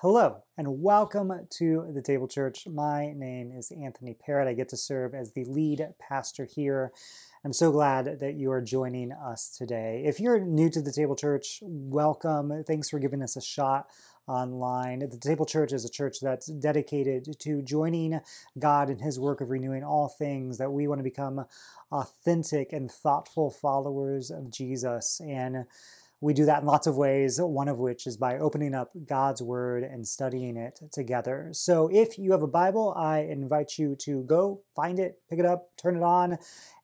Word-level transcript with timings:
Hello 0.00 0.44
and 0.56 0.80
welcome 0.80 1.32
to 1.50 1.90
the 1.92 2.00
Table 2.00 2.28
Church. 2.28 2.68
My 2.68 3.12
name 3.14 3.50
is 3.50 3.72
Anthony 3.72 4.14
Parrott. 4.14 4.46
I 4.46 4.52
get 4.52 4.68
to 4.68 4.76
serve 4.76 5.12
as 5.12 5.32
the 5.32 5.44
lead 5.46 5.84
pastor 5.98 6.44
here. 6.44 6.92
I'm 7.44 7.52
so 7.52 7.72
glad 7.72 8.20
that 8.20 8.36
you 8.36 8.52
are 8.52 8.60
joining 8.60 9.10
us 9.10 9.52
today. 9.58 10.04
If 10.06 10.20
you're 10.20 10.38
new 10.38 10.70
to 10.70 10.80
the 10.80 10.92
Table 10.92 11.16
Church, 11.16 11.58
welcome. 11.62 12.62
Thanks 12.64 12.88
for 12.88 13.00
giving 13.00 13.24
us 13.24 13.34
a 13.34 13.40
shot 13.40 13.88
online. 14.28 15.00
The 15.00 15.18
Table 15.18 15.46
Church 15.46 15.72
is 15.72 15.84
a 15.84 15.90
church 15.90 16.18
that's 16.22 16.46
dedicated 16.46 17.36
to 17.40 17.60
joining 17.62 18.20
God 18.56 18.90
in 18.90 19.00
His 19.00 19.18
work 19.18 19.40
of 19.40 19.50
renewing 19.50 19.82
all 19.82 20.06
things, 20.06 20.58
that 20.58 20.70
we 20.70 20.86
want 20.86 21.00
to 21.00 21.02
become 21.02 21.44
authentic 21.90 22.72
and 22.72 22.88
thoughtful 22.88 23.50
followers 23.50 24.30
of 24.30 24.48
Jesus. 24.48 25.20
And 25.26 25.66
we 26.20 26.34
do 26.34 26.46
that 26.46 26.62
in 26.62 26.66
lots 26.66 26.88
of 26.88 26.96
ways, 26.96 27.40
one 27.40 27.68
of 27.68 27.78
which 27.78 28.06
is 28.06 28.16
by 28.16 28.38
opening 28.38 28.74
up 28.74 28.90
God's 29.06 29.40
Word 29.40 29.84
and 29.84 30.06
studying 30.06 30.56
it 30.56 30.80
together. 30.90 31.50
So 31.52 31.88
if 31.92 32.18
you 32.18 32.32
have 32.32 32.42
a 32.42 32.48
Bible, 32.48 32.92
I 32.96 33.20
invite 33.20 33.78
you 33.78 33.94
to 34.00 34.24
go 34.24 34.62
find 34.74 34.98
it, 34.98 35.20
pick 35.30 35.38
it 35.38 35.44
up, 35.44 35.68
turn 35.80 35.96
it 35.96 36.02
on, 36.02 36.38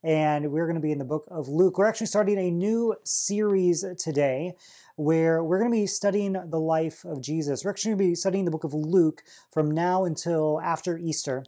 and 0.05 0.53
we're 0.53 0.67
going 0.67 0.77
to 0.77 0.81
be 0.81 0.93
in 0.93 0.99
the 0.99 1.05
book 1.05 1.27
of 1.31 1.49
Luke. 1.49 1.79
We're 1.79 1.89
actually 1.89 2.07
starting 2.07 2.39
a 2.39 2.51
new 2.51 2.95
series 3.05 3.85
today 3.99 4.53
where 4.97 5.43
we're 5.43 5.59
going 5.59 5.71
to 5.71 5.77
be 5.77 5.89
studying 5.89 6.35
the 6.35 6.61
life 6.61 7.05
of 7.05 7.21
Jesus. 7.21 7.65
We're 7.65 7.73
actually 7.73 7.91
going 7.91 7.99
to 7.99 8.11
be 8.11 8.15
studying 8.15 8.45
the 8.45 8.53
book 8.53 8.65
of 8.65 8.75
Luke 8.75 9.23
from 9.53 9.69
now 9.69 10.05
until 10.05 10.61
after 10.63 10.97
Easter 10.97 11.45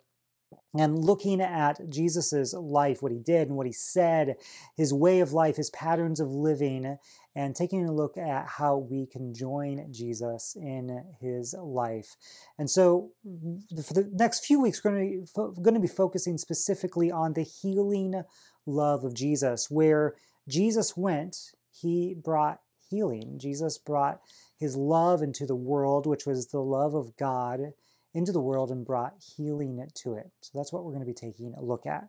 and 0.78 1.04
looking 1.04 1.40
at 1.40 1.88
Jesus's 1.88 2.54
life, 2.54 3.02
what 3.02 3.12
he 3.12 3.18
did 3.18 3.48
and 3.48 3.56
what 3.56 3.66
he 3.66 3.72
said, 3.72 4.36
his 4.76 4.92
way 4.92 5.20
of 5.20 5.32
life, 5.32 5.56
his 5.56 5.70
patterns 5.70 6.20
of 6.20 6.30
living, 6.30 6.98
and 7.34 7.54
taking 7.54 7.86
a 7.86 7.92
look 7.92 8.16
at 8.16 8.46
how 8.46 8.78
we 8.78 9.06
can 9.06 9.34
join 9.34 9.92
Jesus 9.92 10.56
in 10.60 11.04
his 11.20 11.54
life. 11.58 12.16
And 12.58 12.70
so, 12.70 13.10
mm, 13.26 13.60
for 13.84 13.94
the 13.94 14.10
next 14.14 14.44
few 14.44 14.60
weeks, 14.60 14.82
we're 14.82 14.92
going 14.92 15.26
to 15.26 15.54
be, 15.54 15.62
going 15.62 15.74
to 15.74 15.80
be 15.80 15.86
focusing 15.86 16.38
specifically 16.38 17.10
on 17.10 17.34
the 17.34 17.42
healing 17.42 18.22
love 18.64 19.04
of 19.04 19.14
Jesus. 19.14 19.70
Where 19.70 20.14
Jesus 20.48 20.96
went, 20.96 21.36
he 21.70 22.14
brought 22.14 22.60
healing. 22.88 23.38
Jesus 23.38 23.78
brought 23.78 24.20
his 24.58 24.76
love 24.76 25.22
into 25.22 25.46
the 25.46 25.56
world, 25.56 26.06
which 26.06 26.26
was 26.26 26.46
the 26.48 26.60
love 26.60 26.94
of 26.94 27.16
God 27.16 27.72
into 28.16 28.32
the 28.32 28.40
world 28.40 28.70
and 28.70 28.84
brought 28.84 29.14
healing 29.36 29.86
to 29.94 30.14
it. 30.14 30.30
So 30.40 30.52
that's 30.54 30.72
what 30.72 30.84
we're 30.84 30.92
going 30.92 31.04
to 31.04 31.06
be 31.06 31.12
taking 31.12 31.54
a 31.54 31.62
look 31.62 31.86
at. 31.86 32.04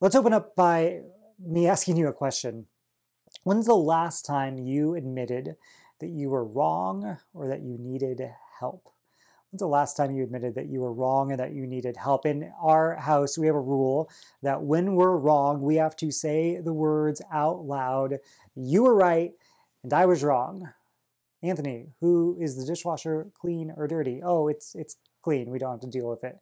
Let's 0.00 0.14
open 0.14 0.34
up 0.34 0.54
by 0.54 1.00
me 1.40 1.66
asking 1.66 1.96
you 1.96 2.06
a 2.08 2.12
question. 2.12 2.66
When's 3.44 3.66
the 3.66 3.74
last 3.74 4.26
time 4.26 4.58
you 4.58 4.94
admitted 4.94 5.56
that 6.00 6.10
you 6.10 6.28
were 6.28 6.44
wrong 6.44 7.18
or 7.32 7.48
that 7.48 7.62
you 7.62 7.78
needed 7.78 8.20
help? 8.60 8.90
When's 9.50 9.60
the 9.60 9.66
last 9.66 9.96
time 9.96 10.10
you 10.10 10.22
admitted 10.22 10.54
that 10.56 10.68
you 10.68 10.80
were 10.80 10.92
wrong 10.92 11.30
and 11.30 11.40
that 11.40 11.54
you 11.54 11.66
needed 11.66 11.96
help? 11.96 12.26
In 12.26 12.52
our 12.60 12.96
house, 12.96 13.38
we 13.38 13.46
have 13.46 13.56
a 13.56 13.60
rule 13.60 14.10
that 14.42 14.62
when 14.62 14.96
we're 14.96 15.16
wrong, 15.16 15.62
we 15.62 15.76
have 15.76 15.96
to 15.96 16.10
say 16.10 16.60
the 16.60 16.74
words 16.74 17.22
out 17.32 17.64
loud 17.64 18.18
You 18.54 18.82
were 18.82 18.94
right 18.94 19.32
and 19.82 19.92
I 19.94 20.04
was 20.04 20.22
wrong. 20.22 20.68
Anthony, 21.42 21.86
who 22.00 22.36
is 22.40 22.56
the 22.56 22.66
dishwasher 22.66 23.28
clean 23.32 23.72
or 23.76 23.86
dirty? 23.86 24.20
Oh, 24.22 24.48
it's 24.48 24.74
it's 24.74 24.96
clean. 25.22 25.50
We 25.50 25.58
don't 25.58 25.72
have 25.72 25.80
to 25.80 25.86
deal 25.86 26.08
with 26.08 26.24
it. 26.24 26.38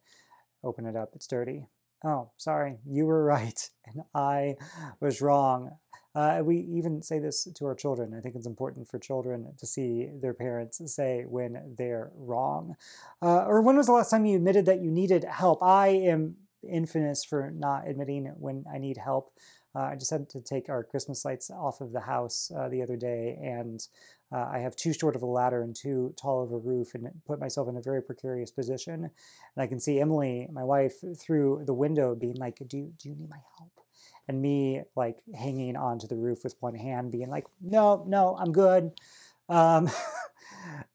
Open 0.65 0.87
it 0.87 0.97
up. 0.97 1.11
It's 1.15 1.27
dirty. 1.27 1.67
Oh, 2.05 2.31
sorry. 2.37 2.79
You 2.87 3.07
were 3.07 3.25
right 3.37 3.69
and 3.87 4.03
I 4.15 4.57
was 5.01 5.21
wrong. 5.21 5.73
Uh, 6.15 6.41
we 6.43 6.57
even 6.61 7.03
say 7.03 7.19
this 7.19 7.47
to 7.55 7.67
our 7.67 7.75
children. 7.75 8.15
I 8.17 8.21
think 8.21 8.37
it's 8.37 8.47
important 8.47 8.89
for 8.89 8.99
children 8.99 9.53
to 9.59 9.67
see 9.67 10.09
their 10.23 10.33
parents 10.33 10.81
say 10.95 11.25
when 11.29 11.75
they're 11.77 12.11
wrong. 12.17 12.75
Uh, 13.21 13.45
or 13.45 13.61
when 13.61 13.77
was 13.77 13.85
the 13.85 13.93
last 13.93 14.11
time 14.11 14.25
you 14.25 14.37
admitted 14.37 14.65
that 14.65 14.81
you 14.81 14.91
needed 14.91 15.25
help? 15.25 15.63
I 15.63 15.89
am 15.89 16.37
infamous 16.67 17.23
for 17.23 17.51
not 17.51 17.87
admitting 17.87 18.33
when 18.39 18.65
I 18.73 18.79
need 18.79 18.97
help. 18.97 19.31
Uh, 19.75 19.81
I 19.81 19.97
just 19.97 20.11
had 20.11 20.31
to 20.31 20.41
take 20.41 20.71
our 20.71 20.83
Christmas 20.83 21.23
lights 21.23 21.51
off 21.51 21.83
of 21.83 21.93
the 21.93 22.01
house 22.01 22.51
uh, 22.57 22.71
the 22.71 22.83
other 22.83 22.97
day, 22.97 23.39
and 23.43 23.87
uh, 24.33 24.49
I 24.53 24.59
have 24.59 24.75
too 24.75 24.93
short 24.93 25.17
of 25.17 25.23
a 25.23 25.27
ladder 25.27 25.63
and 25.63 25.75
too 25.75 26.15
tall 26.21 26.43
of 26.43 26.53
a 26.53 26.59
roof, 26.59 26.95
and 26.95 27.09
put 27.27 27.39
myself 27.41 27.69
in 27.69 27.77
a 27.77 27.83
very 27.83 28.03
precarious 28.03 28.51
position. 28.51 29.05
And 29.05 29.11
I 29.57 29.67
can 29.67 29.79
see 29.79 30.01
Emily, 30.01 30.49
my 30.51 30.65
wife, 30.65 30.95
through 31.19 31.63
the 31.67 31.75
window, 31.75 32.15
being 32.15 32.37
like, 32.37 32.59
"Do 32.67 32.93
do 32.99 33.09
you 33.09 33.15
need 33.15 33.31
my 33.31 33.41
help?" 33.59 33.73
And 34.29 34.43
me 34.43 34.83
like 34.97 35.19
hanging 35.35 35.77
onto 35.77 36.09
the 36.09 36.17
roof 36.17 36.43
with 36.43 36.57
one 36.61 36.75
hand, 36.75 37.13
being 37.13 37.31
like, 37.31 37.47
"No, 37.61 38.05
no, 38.07 38.37
I'm 38.37 38.53
good." 38.53 38.93
Um, 39.49 39.89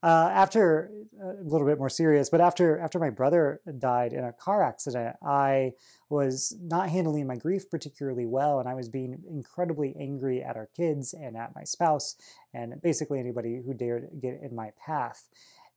uh, 0.03 0.29
after 0.33 0.91
uh, 1.21 1.41
a 1.41 1.43
little 1.43 1.67
bit 1.67 1.77
more 1.77 1.89
serious, 1.89 2.29
but 2.29 2.41
after 2.41 2.79
after 2.79 2.99
my 2.99 3.09
brother 3.09 3.61
died 3.77 4.13
in 4.13 4.23
a 4.23 4.33
car 4.33 4.63
accident, 4.63 5.15
I 5.23 5.73
was 6.09 6.55
not 6.61 6.89
handling 6.89 7.27
my 7.27 7.35
grief 7.35 7.69
particularly 7.69 8.25
well, 8.25 8.59
and 8.59 8.67
I 8.67 8.73
was 8.73 8.89
being 8.89 9.21
incredibly 9.29 9.95
angry 9.99 10.43
at 10.43 10.57
our 10.57 10.69
kids 10.75 11.13
and 11.13 11.37
at 11.37 11.55
my 11.55 11.63
spouse, 11.63 12.15
and 12.53 12.81
basically 12.81 13.19
anybody 13.19 13.61
who 13.65 13.73
dared 13.73 14.09
get 14.21 14.39
in 14.41 14.55
my 14.55 14.71
path. 14.85 15.27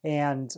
And 0.02 0.54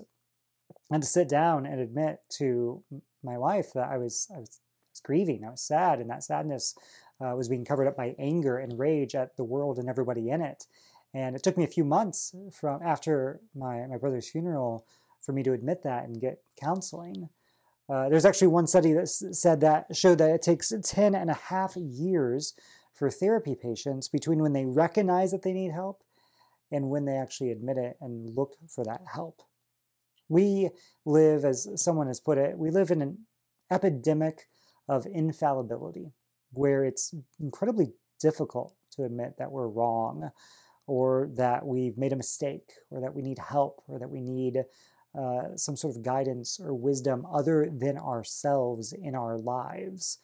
had 0.90 1.02
to 1.02 1.08
sit 1.08 1.28
down 1.28 1.66
and 1.66 1.80
admit 1.80 2.20
to 2.38 2.82
my 3.22 3.38
wife 3.38 3.72
that 3.74 3.88
I 3.88 3.98
was 3.98 4.28
I 4.34 4.38
was 4.38 4.60
grieving, 5.02 5.44
I 5.44 5.50
was 5.50 5.62
sad, 5.62 6.00
and 6.00 6.08
that 6.10 6.24
sadness 6.24 6.74
uh, 7.20 7.34
was 7.36 7.48
being 7.48 7.64
covered 7.64 7.88
up 7.88 7.96
by 7.96 8.14
anger 8.18 8.58
and 8.58 8.78
rage 8.78 9.14
at 9.14 9.36
the 9.36 9.44
world 9.44 9.78
and 9.78 9.88
everybody 9.88 10.30
in 10.30 10.40
it. 10.40 10.64
And 11.14 11.34
it 11.34 11.42
took 11.42 11.56
me 11.56 11.64
a 11.64 11.68
few 11.68 11.84
months 11.84 12.34
from 12.52 12.82
after 12.82 13.40
my, 13.54 13.86
my 13.86 13.96
brother's 13.96 14.28
funeral 14.28 14.86
for 15.20 15.32
me 15.32 15.42
to 15.42 15.52
admit 15.52 15.82
that 15.82 16.04
and 16.04 16.20
get 16.20 16.42
counseling. 16.60 17.28
Uh, 17.88 18.08
there's 18.08 18.24
actually 18.24 18.48
one 18.48 18.66
study 18.66 18.92
that 18.92 19.08
said 19.08 19.60
that 19.60 19.86
showed 19.94 20.18
that 20.18 20.30
it 20.30 20.42
takes 20.42 20.72
10 20.82 21.14
and 21.14 21.30
a 21.30 21.34
half 21.34 21.76
years 21.76 22.54
for 22.92 23.10
therapy 23.10 23.54
patients 23.54 24.08
between 24.08 24.40
when 24.40 24.52
they 24.52 24.64
recognize 24.64 25.30
that 25.30 25.42
they 25.42 25.52
need 25.52 25.72
help 25.72 26.02
and 26.72 26.90
when 26.90 27.04
they 27.04 27.16
actually 27.16 27.50
admit 27.50 27.76
it 27.76 27.96
and 28.00 28.34
look 28.36 28.54
for 28.68 28.84
that 28.84 29.02
help. 29.12 29.42
We 30.28 30.70
live, 31.04 31.44
as 31.44 31.68
someone 31.76 32.08
has 32.08 32.20
put 32.20 32.38
it, 32.38 32.58
we 32.58 32.70
live 32.70 32.90
in 32.90 33.02
an 33.02 33.18
epidemic 33.70 34.48
of 34.88 35.06
infallibility 35.06 36.12
where 36.52 36.84
it's 36.84 37.14
incredibly 37.40 37.92
difficult 38.20 38.74
to 38.92 39.04
admit 39.04 39.34
that 39.38 39.52
we're 39.52 39.68
wrong 39.68 40.30
or 40.86 41.28
that 41.34 41.66
we've 41.66 41.98
made 41.98 42.12
a 42.12 42.16
mistake, 42.16 42.72
or 42.90 43.00
that 43.00 43.14
we 43.14 43.22
need 43.22 43.38
help, 43.38 43.82
or 43.88 43.98
that 43.98 44.10
we 44.10 44.20
need 44.20 44.64
uh, 45.18 45.56
some 45.56 45.76
sort 45.76 45.96
of 45.96 46.02
guidance 46.02 46.60
or 46.60 46.74
wisdom 46.74 47.26
other 47.32 47.68
than 47.70 47.96
ourselves 47.96 48.92
in 48.92 49.14
our 49.14 49.38
lives. 49.38 50.18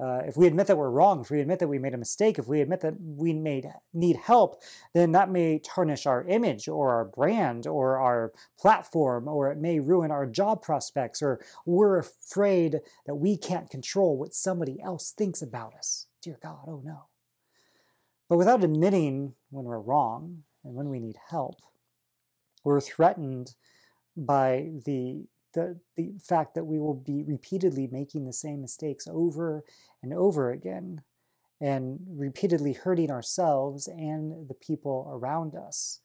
Uh, 0.00 0.22
if 0.24 0.34
we 0.34 0.46
admit 0.46 0.66
that 0.66 0.78
we're 0.78 0.88
wrong, 0.88 1.20
if 1.20 1.30
we 1.30 1.40
admit 1.40 1.58
that 1.58 1.68
we 1.68 1.78
made 1.78 1.92
a 1.92 1.98
mistake, 1.98 2.38
if 2.38 2.48
we 2.48 2.62
admit 2.62 2.80
that 2.80 2.94
we 2.98 3.34
made 3.34 3.70
need 3.92 4.16
help, 4.16 4.62
then 4.94 5.12
that 5.12 5.28
may 5.28 5.58
tarnish 5.58 6.06
our 6.06 6.24
image 6.24 6.68
or 6.68 6.90
our 6.90 7.04
brand 7.04 7.66
or 7.66 7.98
our 7.98 8.32
platform, 8.58 9.28
or 9.28 9.52
it 9.52 9.58
may 9.58 9.78
ruin 9.78 10.10
our 10.10 10.24
job 10.24 10.62
prospects, 10.62 11.20
or 11.20 11.38
we're 11.66 11.98
afraid 11.98 12.80
that 13.04 13.16
we 13.16 13.36
can't 13.36 13.68
control 13.68 14.16
what 14.16 14.32
somebody 14.32 14.80
else 14.80 15.12
thinks 15.12 15.42
about 15.42 15.74
us. 15.74 16.06
Dear 16.22 16.38
God, 16.42 16.64
oh 16.66 16.80
no. 16.82 17.09
But 18.30 18.38
without 18.38 18.62
admitting 18.62 19.34
when 19.50 19.64
we're 19.64 19.80
wrong 19.80 20.44
and 20.64 20.74
when 20.74 20.88
we 20.88 21.00
need 21.00 21.16
help, 21.28 21.56
we're 22.62 22.80
threatened 22.80 23.56
by 24.16 24.70
the, 24.86 25.26
the, 25.52 25.80
the 25.96 26.12
fact 26.22 26.54
that 26.54 26.64
we 26.64 26.78
will 26.78 26.94
be 26.94 27.24
repeatedly 27.26 27.88
making 27.90 28.24
the 28.24 28.32
same 28.32 28.60
mistakes 28.60 29.08
over 29.10 29.64
and 30.00 30.14
over 30.14 30.52
again 30.52 31.02
and 31.60 31.98
repeatedly 32.08 32.72
hurting 32.72 33.10
ourselves 33.10 33.88
and 33.88 34.48
the 34.48 34.54
people 34.54 35.10
around 35.12 35.56
us. 35.56 36.00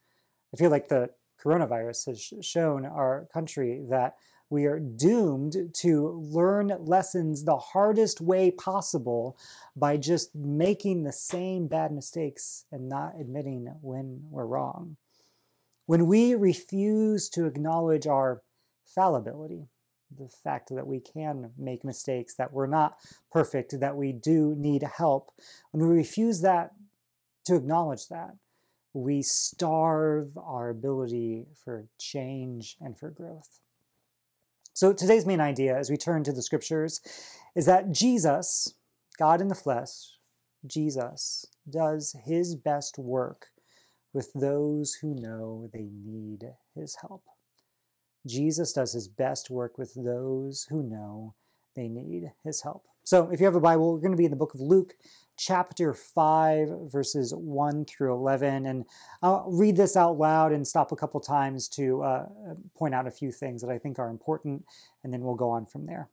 I 0.52 0.57
feel 0.57 0.72
like 0.72 0.88
the 0.88 1.12
coronavirus 1.44 2.07
has 2.07 2.34
shown 2.44 2.88
our 2.88 3.28
country 3.31 3.83
that 3.92 4.16
we 4.50 4.65
are 4.65 4.80
doomed 4.80 5.56
to 5.74 6.09
learn 6.09 6.71
lessons 6.80 7.44
the 7.44 7.57
hardest 7.57 8.21
way 8.21 8.51
possible 8.51 9.38
by 9.75 9.97
just 9.97 10.36
making 10.36 11.03
the 11.03 11.12
same 11.12 11.68
bad 11.68 11.92
mistakes 11.92 12.65
and 12.71 12.88
not 12.88 13.13
admitting 13.19 13.74
when 13.81 14.21
we're 14.30 14.45
wrong. 14.45 14.97
When 15.88 16.07
we 16.07 16.36
refuse 16.36 17.30
to 17.30 17.45
acknowledge 17.45 18.07
our 18.07 18.42
fallibility, 18.86 19.68
the 20.15 20.30
fact 20.30 20.69
that 20.74 20.88
we 20.88 21.00
can 21.00 21.51
make 21.57 21.83
mistakes, 21.83 22.36
that 22.36 22.53
we're 22.53 22.68
not 22.68 22.98
perfect, 23.31 23.80
that 23.80 23.95
we 23.95 24.12
do 24.12 24.56
need 24.57 24.83
help, 24.83 25.31
when 25.71 25.88
we 25.88 25.95
refuse 25.95 26.41
that 26.41 26.71
to 27.45 27.56
acknowledge 27.56 28.07
that, 28.07 28.36
we 28.94 29.21
starve 29.21 30.38
our 30.38 30.69
ability 30.69 31.45
for 31.63 31.86
change 32.00 32.77
and 32.80 32.98
for 32.98 33.09
growth. 33.09 33.59
So 34.75 34.92
today's 34.92 35.25
main 35.25 35.39
idea 35.39 35.77
as 35.77 35.89
we 35.89 35.95
turn 35.95 36.25
to 36.25 36.33
the 36.33 36.42
scriptures 36.42 37.00
is 37.56 37.66
that 37.66 37.94
Jesus, 37.94 38.74
God 39.18 39.39
in 39.39 39.48
the 39.48 39.56
flesh, 39.56 40.18
Jesus, 40.68 41.45
does 41.69 42.13
his 42.25 42.57
best 42.57 42.98
work 42.98 43.48
with 44.12 44.33
those 44.36 44.95
who 44.95 45.16
know 45.16 45.69
they 45.72 45.88
need 46.06 46.56
his 46.75 46.98
help. 47.00 47.24
Jesus 48.27 48.74
does 48.74 48.92
his 48.92 49.07
best 49.07 49.50
work 49.50 49.77
with 49.77 49.94
those 49.95 50.68
who 50.69 50.83
know 50.83 51.36
they 51.75 51.88
need 51.88 52.31
his 52.44 52.62
help. 52.62 52.86
So, 53.04 53.30
if 53.31 53.39
you 53.39 53.45
have 53.45 53.56
a 53.56 53.60
Bible, 53.60 53.94
we're 53.94 54.00
going 54.00 54.12
to 54.12 54.18
be 54.18 54.25
in 54.25 54.31
the 54.31 54.38
book 54.38 54.56
of 54.56 54.62
Luke, 54.62 54.95
chapter 55.38 55.94
5, 55.94 56.92
verses 56.92 57.33
1 57.36 57.86
through 57.86 58.13
11. 58.13 58.66
And 58.66 58.86
I'll 59.22 59.45
read 59.48 59.77
this 59.77 59.95
out 59.95 60.18
loud 60.18 60.51
and 60.51 60.68
stop 60.68 60.92
a 60.92 60.95
couple 60.95 61.19
times 61.19 61.68
to 61.69 62.01
uh, 62.01 62.25
point 62.75 62.95
out 62.95 63.06
a 63.06 63.12
few 63.12 63.31
things 63.31 63.62
that 63.62 63.69
I 63.69 63.77
think 63.77 64.00
are 64.00 64.10
important, 64.10 64.66
and 65.04 65.13
then 65.13 65.22
we'll 65.22 65.36
go 65.36 65.51
on 65.51 65.66
from 65.66 65.86
there. 65.86 66.10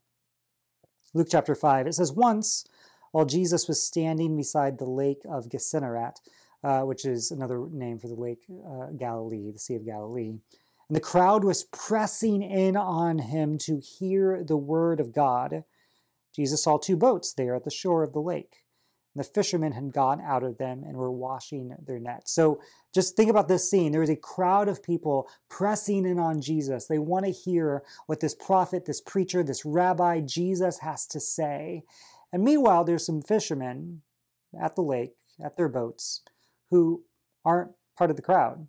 Luke 1.14 1.28
chapter 1.30 1.54
5, 1.54 1.86
it 1.86 1.94
says, 1.94 2.12
Once, 2.12 2.66
while 3.12 3.24
Jesus 3.24 3.68
was 3.68 3.82
standing 3.82 4.36
beside 4.36 4.78
the 4.78 4.84
lake 4.84 5.22
of 5.30 5.48
Gennesaret, 5.48 6.20
uh, 6.64 6.82
which 6.82 7.04
is 7.04 7.30
another 7.30 7.66
name 7.70 7.98
for 7.98 8.08
the 8.08 8.14
lake 8.14 8.44
uh, 8.50 8.86
Galilee, 8.96 9.50
the 9.50 9.58
Sea 9.58 9.76
of 9.76 9.84
Galilee, 9.84 10.34
and 10.88 10.96
the 10.96 11.00
crowd 11.00 11.44
was 11.44 11.64
pressing 11.64 12.42
in 12.42 12.76
on 12.76 13.18
him 13.18 13.56
to 13.58 13.78
hear 13.78 14.44
the 14.44 14.56
word 14.56 15.00
of 15.00 15.12
God, 15.12 15.64
Jesus 16.34 16.62
saw 16.62 16.78
two 16.78 16.96
boats 16.96 17.32
there 17.32 17.54
at 17.54 17.64
the 17.64 17.70
shore 17.70 18.02
of 18.02 18.12
the 18.12 18.20
lake 18.20 18.64
And 19.14 19.22
the 19.22 19.28
fishermen 19.28 19.72
had 19.72 19.92
gone 19.92 20.20
out 20.20 20.42
of 20.42 20.56
them 20.56 20.82
and 20.84 20.96
were 20.96 21.12
washing 21.12 21.76
their 21.86 21.98
nets. 21.98 22.32
So 22.32 22.60
just 22.94 23.14
think 23.14 23.28
about 23.28 23.46
this 23.48 23.70
scene. 23.70 23.92
There 23.92 24.02
is 24.02 24.10
a 24.10 24.16
crowd 24.16 24.68
of 24.68 24.82
people 24.82 25.28
pressing 25.50 26.06
in 26.06 26.18
on 26.18 26.40
Jesus. 26.40 26.86
They 26.86 26.98
want 26.98 27.26
to 27.26 27.30
hear 27.30 27.82
what 28.06 28.20
this 28.20 28.34
prophet, 28.34 28.86
this 28.86 29.02
preacher, 29.02 29.42
this 29.42 29.66
rabbi 29.66 30.20
Jesus 30.20 30.78
has 30.78 31.06
to 31.08 31.20
say. 31.20 31.82
And 32.32 32.42
meanwhile, 32.42 32.84
there's 32.84 33.04
some 33.04 33.20
fishermen 33.20 34.00
at 34.58 34.76
the 34.76 34.82
lake, 34.82 35.14
at 35.44 35.56
their 35.56 35.68
boats, 35.68 36.22
who 36.70 37.04
aren't 37.44 37.72
part 37.98 38.10
of 38.10 38.16
the 38.16 38.22
crowd. 38.22 38.66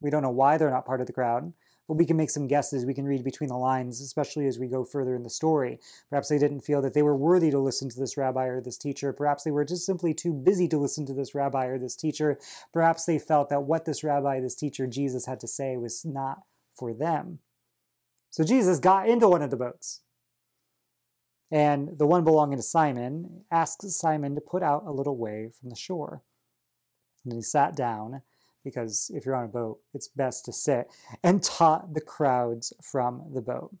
We 0.00 0.10
don't 0.10 0.22
know 0.22 0.30
why 0.30 0.56
they're 0.56 0.70
not 0.70 0.86
part 0.86 1.00
of 1.00 1.06
the 1.06 1.12
crowd 1.12 1.52
but 1.90 1.96
we 1.96 2.06
can 2.06 2.16
make 2.16 2.30
some 2.30 2.46
guesses. 2.46 2.86
We 2.86 2.94
can 2.94 3.04
read 3.04 3.24
between 3.24 3.48
the 3.48 3.56
lines, 3.56 4.00
especially 4.00 4.46
as 4.46 4.60
we 4.60 4.68
go 4.68 4.84
further 4.84 5.16
in 5.16 5.24
the 5.24 5.28
story. 5.28 5.80
Perhaps 6.08 6.28
they 6.28 6.38
didn't 6.38 6.60
feel 6.60 6.80
that 6.82 6.94
they 6.94 7.02
were 7.02 7.16
worthy 7.16 7.50
to 7.50 7.58
listen 7.58 7.88
to 7.88 7.98
this 7.98 8.16
rabbi 8.16 8.44
or 8.44 8.60
this 8.60 8.78
teacher. 8.78 9.12
Perhaps 9.12 9.42
they 9.42 9.50
were 9.50 9.64
just 9.64 9.86
simply 9.86 10.14
too 10.14 10.32
busy 10.32 10.68
to 10.68 10.78
listen 10.78 11.04
to 11.06 11.12
this 11.12 11.34
rabbi 11.34 11.66
or 11.66 11.80
this 11.80 11.96
teacher. 11.96 12.38
Perhaps 12.72 13.06
they 13.06 13.18
felt 13.18 13.48
that 13.48 13.64
what 13.64 13.86
this 13.86 14.04
rabbi, 14.04 14.38
this 14.38 14.54
teacher, 14.54 14.86
Jesus 14.86 15.26
had 15.26 15.40
to 15.40 15.48
say 15.48 15.76
was 15.76 16.04
not 16.04 16.42
for 16.76 16.94
them. 16.94 17.40
So 18.30 18.44
Jesus 18.44 18.78
got 18.78 19.08
into 19.08 19.28
one 19.28 19.42
of 19.42 19.50
the 19.50 19.56
boats. 19.56 20.02
And 21.50 21.98
the 21.98 22.06
one 22.06 22.22
belonging 22.22 22.58
to 22.58 22.62
Simon 22.62 23.42
asks 23.50 23.96
Simon 23.96 24.36
to 24.36 24.40
put 24.40 24.62
out 24.62 24.84
a 24.86 24.92
little 24.92 25.16
way 25.16 25.50
from 25.58 25.70
the 25.70 25.74
shore. 25.74 26.22
And 27.24 27.34
he 27.34 27.42
sat 27.42 27.74
down 27.74 28.22
because 28.64 29.10
if 29.14 29.24
you're 29.24 29.36
on 29.36 29.44
a 29.44 29.48
boat, 29.48 29.78
it's 29.94 30.08
best 30.08 30.44
to 30.46 30.52
sit, 30.52 30.88
and 31.22 31.42
taught 31.42 31.94
the 31.94 32.00
crowds 32.00 32.72
from 32.82 33.22
the 33.32 33.40
boat. 33.40 33.74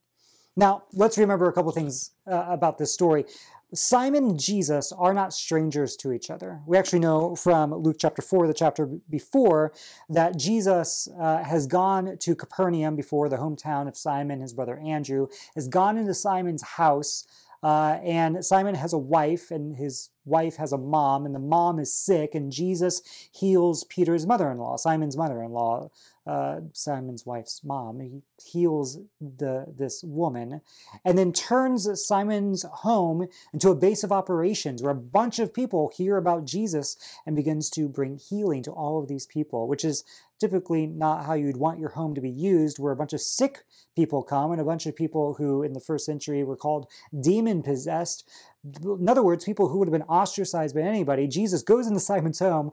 Now, 0.56 0.84
let's 0.92 1.18
remember 1.18 1.48
a 1.48 1.52
couple 1.52 1.72
things 1.72 2.10
uh, 2.30 2.46
about 2.48 2.78
this 2.78 2.92
story. 2.92 3.24
Simon 3.72 4.24
and 4.24 4.40
Jesus 4.40 4.90
are 4.90 5.14
not 5.14 5.32
strangers 5.32 5.96
to 5.96 6.10
each 6.10 6.28
other. 6.28 6.60
We 6.66 6.76
actually 6.76 6.98
know 6.98 7.36
from 7.36 7.72
Luke 7.72 7.96
chapter 8.00 8.20
4, 8.20 8.48
the 8.48 8.54
chapter 8.54 8.86
before, 9.08 9.72
that 10.08 10.36
Jesus 10.36 11.08
uh, 11.20 11.44
has 11.44 11.68
gone 11.68 12.18
to 12.18 12.34
Capernaum 12.34 12.96
before, 12.96 13.28
the 13.28 13.36
hometown 13.36 13.86
of 13.86 13.96
Simon, 13.96 14.40
his 14.40 14.52
brother 14.52 14.80
Andrew, 14.84 15.28
has 15.54 15.68
gone 15.68 15.96
into 15.98 16.14
Simon's 16.14 16.62
house 16.62 17.26
uh, 17.62 17.98
and 18.02 18.44
Simon 18.44 18.74
has 18.74 18.92
a 18.92 18.98
wife, 18.98 19.50
and 19.50 19.76
his 19.76 20.08
wife 20.30 20.56
has 20.56 20.72
a 20.72 20.78
mom, 20.78 21.26
and 21.26 21.34
the 21.34 21.38
mom 21.40 21.78
is 21.78 21.92
sick, 21.92 22.34
and 22.34 22.52
Jesus 22.52 23.02
heals 23.30 23.84
Peter's 23.84 24.26
mother 24.26 24.50
in 24.50 24.58
law, 24.58 24.76
Simon's 24.76 25.16
mother 25.16 25.42
in 25.42 25.50
law, 25.50 25.90
uh, 26.26 26.60
Simon's 26.72 27.26
wife's 27.26 27.64
mom. 27.64 28.00
He 28.00 28.22
heals 28.42 28.98
the 29.20 29.66
this 29.76 30.04
woman, 30.04 30.60
and 31.04 31.18
then 31.18 31.32
turns 31.32 31.88
Simon's 32.06 32.62
home 32.62 33.26
into 33.52 33.70
a 33.70 33.74
base 33.74 34.04
of 34.04 34.12
operations 34.12 34.82
where 34.82 34.92
a 34.92 34.94
bunch 34.94 35.38
of 35.38 35.52
people 35.52 35.90
hear 35.94 36.16
about 36.16 36.44
Jesus 36.44 36.96
and 37.26 37.34
begins 37.36 37.68
to 37.70 37.88
bring 37.88 38.16
healing 38.16 38.62
to 38.62 38.70
all 38.70 39.00
of 39.00 39.08
these 39.08 39.26
people, 39.26 39.66
which 39.66 39.84
is 39.84 40.04
typically 40.38 40.86
not 40.86 41.26
how 41.26 41.34
you'd 41.34 41.56
want 41.56 41.78
your 41.78 41.90
home 41.90 42.14
to 42.14 42.20
be 42.20 42.30
used, 42.30 42.78
where 42.78 42.92
a 42.92 42.96
bunch 42.96 43.12
of 43.12 43.20
sick 43.20 43.64
people 43.94 44.22
come 44.22 44.52
and 44.52 44.60
a 44.60 44.64
bunch 44.64 44.86
of 44.86 44.96
people 44.96 45.34
who 45.34 45.62
in 45.62 45.74
the 45.74 45.80
first 45.80 46.06
century 46.06 46.42
were 46.42 46.56
called 46.56 46.86
demon 47.20 47.62
possessed. 47.62 48.28
In 48.62 49.08
other 49.08 49.22
words, 49.22 49.44
people 49.44 49.68
who 49.68 49.78
would 49.78 49.88
have 49.88 49.92
been 49.92 50.02
ostracized 50.02 50.74
by 50.74 50.82
anybody. 50.82 51.26
Jesus 51.26 51.62
goes 51.62 51.86
into 51.86 52.00
Simon's 52.00 52.40
home, 52.40 52.70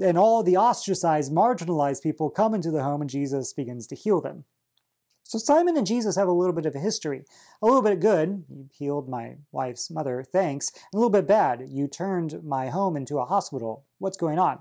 and 0.00 0.16
all 0.16 0.42
the 0.42 0.56
ostracized, 0.56 1.32
marginalized 1.32 2.02
people 2.02 2.30
come 2.30 2.54
into 2.54 2.70
the 2.70 2.84
home, 2.84 3.00
and 3.00 3.10
Jesus 3.10 3.52
begins 3.52 3.86
to 3.88 3.96
heal 3.96 4.20
them. 4.20 4.44
So 5.24 5.38
Simon 5.38 5.76
and 5.76 5.86
Jesus 5.86 6.16
have 6.16 6.28
a 6.28 6.32
little 6.32 6.52
bit 6.52 6.66
of 6.66 6.74
a 6.76 6.78
history. 6.78 7.24
A 7.62 7.66
little 7.66 7.82
bit 7.82 7.98
good, 7.98 8.44
you 8.48 8.68
healed 8.70 9.08
my 9.08 9.36
wife's 9.52 9.90
mother, 9.90 10.22
thanks. 10.22 10.70
A 10.92 10.96
little 10.96 11.10
bit 11.10 11.26
bad, 11.26 11.64
you 11.68 11.88
turned 11.88 12.44
my 12.44 12.68
home 12.68 12.96
into 12.96 13.18
a 13.18 13.24
hospital. 13.24 13.84
What's 13.98 14.18
going 14.18 14.38
on? 14.38 14.60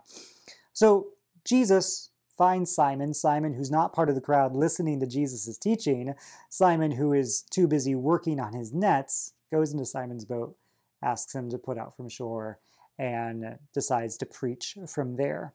So 0.72 1.10
Jesus 1.46 2.10
finds 2.38 2.74
Simon, 2.74 3.14
Simon 3.14 3.54
who's 3.54 3.70
not 3.70 3.94
part 3.94 4.10
of 4.10 4.16
the 4.16 4.22
crowd 4.22 4.56
listening 4.56 5.00
to 5.02 5.06
Jesus' 5.06 5.58
teaching, 5.58 6.16
Simon 6.50 6.92
who 6.92 7.14
is 7.14 7.44
too 7.52 7.68
busy 7.68 7.94
working 7.94 8.40
on 8.40 8.54
his 8.54 8.74
nets, 8.74 9.34
goes 9.52 9.72
into 9.72 9.86
Simon's 9.86 10.26
boat, 10.26 10.56
asks 11.04 11.34
him 11.34 11.50
to 11.50 11.58
put 11.58 11.78
out 11.78 11.96
from 11.96 12.10
shore, 12.10 12.60
and 12.98 13.58
decides 13.74 14.18
to 14.18 14.26
preach 14.26 14.78
from 14.88 15.16
there. 15.16 15.54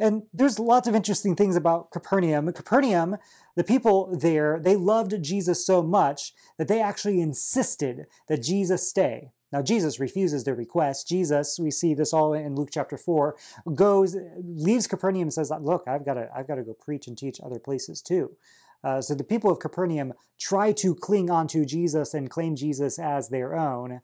And 0.00 0.22
there's 0.32 0.58
lots 0.58 0.86
of 0.86 0.94
interesting 0.94 1.34
things 1.34 1.56
about 1.56 1.90
Capernaum. 1.90 2.52
Capernaum, 2.52 3.16
the 3.56 3.64
people 3.64 4.16
there, 4.16 4.60
they 4.60 4.76
loved 4.76 5.22
Jesus 5.22 5.66
so 5.66 5.82
much 5.82 6.32
that 6.56 6.68
they 6.68 6.80
actually 6.80 7.20
insisted 7.20 8.06
that 8.28 8.42
Jesus 8.42 8.88
stay. 8.88 9.32
Now, 9.50 9.62
Jesus 9.62 9.98
refuses 9.98 10.44
their 10.44 10.54
request. 10.54 11.08
Jesus, 11.08 11.58
we 11.58 11.70
see 11.70 11.94
this 11.94 12.12
all 12.12 12.34
in 12.34 12.54
Luke 12.54 12.68
chapter 12.70 12.98
4, 12.98 13.36
goes, 13.74 14.14
leaves 14.36 14.86
Capernaum 14.86 15.22
and 15.22 15.32
says, 15.32 15.50
Look, 15.60 15.84
I've 15.88 16.04
got 16.04 16.14
to, 16.14 16.28
I've 16.36 16.46
to 16.46 16.62
go 16.62 16.74
preach 16.74 17.06
and 17.06 17.16
teach 17.16 17.40
other 17.40 17.58
places 17.58 18.02
too. 18.02 18.36
Uh, 18.84 19.00
so 19.00 19.14
the 19.14 19.24
people 19.24 19.50
of 19.50 19.58
Capernaum 19.58 20.12
try 20.38 20.72
to 20.72 20.94
cling 20.94 21.30
onto 21.30 21.64
Jesus 21.64 22.14
and 22.14 22.30
claim 22.30 22.54
Jesus 22.54 22.98
as 22.98 23.28
their 23.30 23.56
own. 23.56 24.00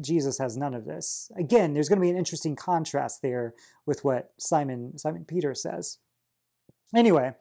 Jesus 0.00 0.38
has 0.38 0.56
none 0.56 0.74
of 0.74 0.84
this. 0.84 1.30
Again, 1.36 1.74
there's 1.74 1.88
going 1.88 1.98
to 1.98 2.04
be 2.04 2.10
an 2.10 2.16
interesting 2.16 2.54
contrast 2.54 3.22
there 3.22 3.54
with 3.86 4.04
what 4.04 4.32
Simon 4.38 4.96
Simon 4.98 5.24
Peter 5.24 5.54
says. 5.54 5.98
Anyway, 6.94 7.32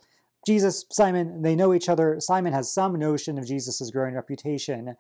Jesus, 0.46 0.86
Simon, 0.92 1.42
they 1.42 1.56
know 1.56 1.74
each 1.74 1.90
other. 1.90 2.18
Simon 2.20 2.54
has 2.54 2.72
some 2.72 2.98
notion 2.98 3.38
of 3.38 3.46
Jesus' 3.46 3.92
growing 3.92 4.16
reputation. 4.16 4.96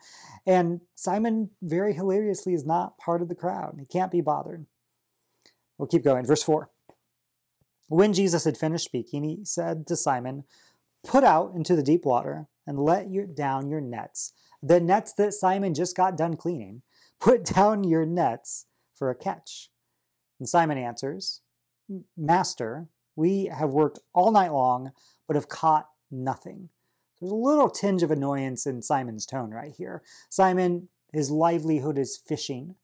And 0.46 0.82
Simon, 0.96 1.50
very 1.62 1.94
hilariously, 1.94 2.54
is 2.54 2.66
not 2.66 2.98
part 2.98 3.22
of 3.22 3.30
the 3.30 3.36
crowd. 3.36 3.78
He 3.80 3.86
can't 3.86 4.12
be 4.12 4.22
bothered. 4.22 4.66
We'll 5.78 5.88
keep 5.88 6.04
going. 6.04 6.26
Verse 6.26 6.44
4. 6.44 6.70
When 7.88 8.14
Jesus 8.14 8.44
had 8.44 8.58
finished 8.58 8.86
speaking, 8.86 9.24
he 9.24 9.40
said 9.44 9.88
to 9.88 9.96
Simon, 9.96 10.44
Put 11.04 11.24
out 11.24 11.54
into 11.56 11.76
the 11.76 11.84
deep 11.84 12.06
water 12.06 12.48
and 12.68 12.78
let 12.78 13.10
your, 13.10 13.26
down 13.26 13.70
your 13.70 13.82
nets. 13.82 14.34
The 14.62 14.82
nets 14.82 15.14
that 15.14 15.34
Simon 15.34 15.74
just 15.74 15.96
got 15.96 16.18
done 16.18 16.36
cleaning. 16.36 16.82
Put 17.20 17.46
down 17.46 17.84
your 17.84 18.06
nets 18.06 18.66
for 18.96 19.10
a 19.10 19.16
catch. 19.16 19.70
And 20.40 20.48
Simon 20.48 20.78
answers, 20.78 21.42
Master, 22.16 22.88
we 23.16 23.46
have 23.46 23.72
worked 23.72 24.00
all 24.14 24.32
night 24.32 24.54
long 24.54 24.92
but 25.28 25.36
have 25.36 25.50
caught 25.50 25.90
nothing. 26.10 26.70
There's 27.20 27.32
a 27.32 27.36
little 27.36 27.70
tinge 27.70 28.04
of 28.04 28.12
annoyance 28.12 28.66
in 28.66 28.82
Simon's 28.82 29.26
tone 29.26 29.52
right 29.52 29.74
here. 29.76 30.02
Simon, 30.30 30.88
his 31.12 31.30
livelihood 31.30 31.98
is 31.98 32.18
fishing. 32.18 32.76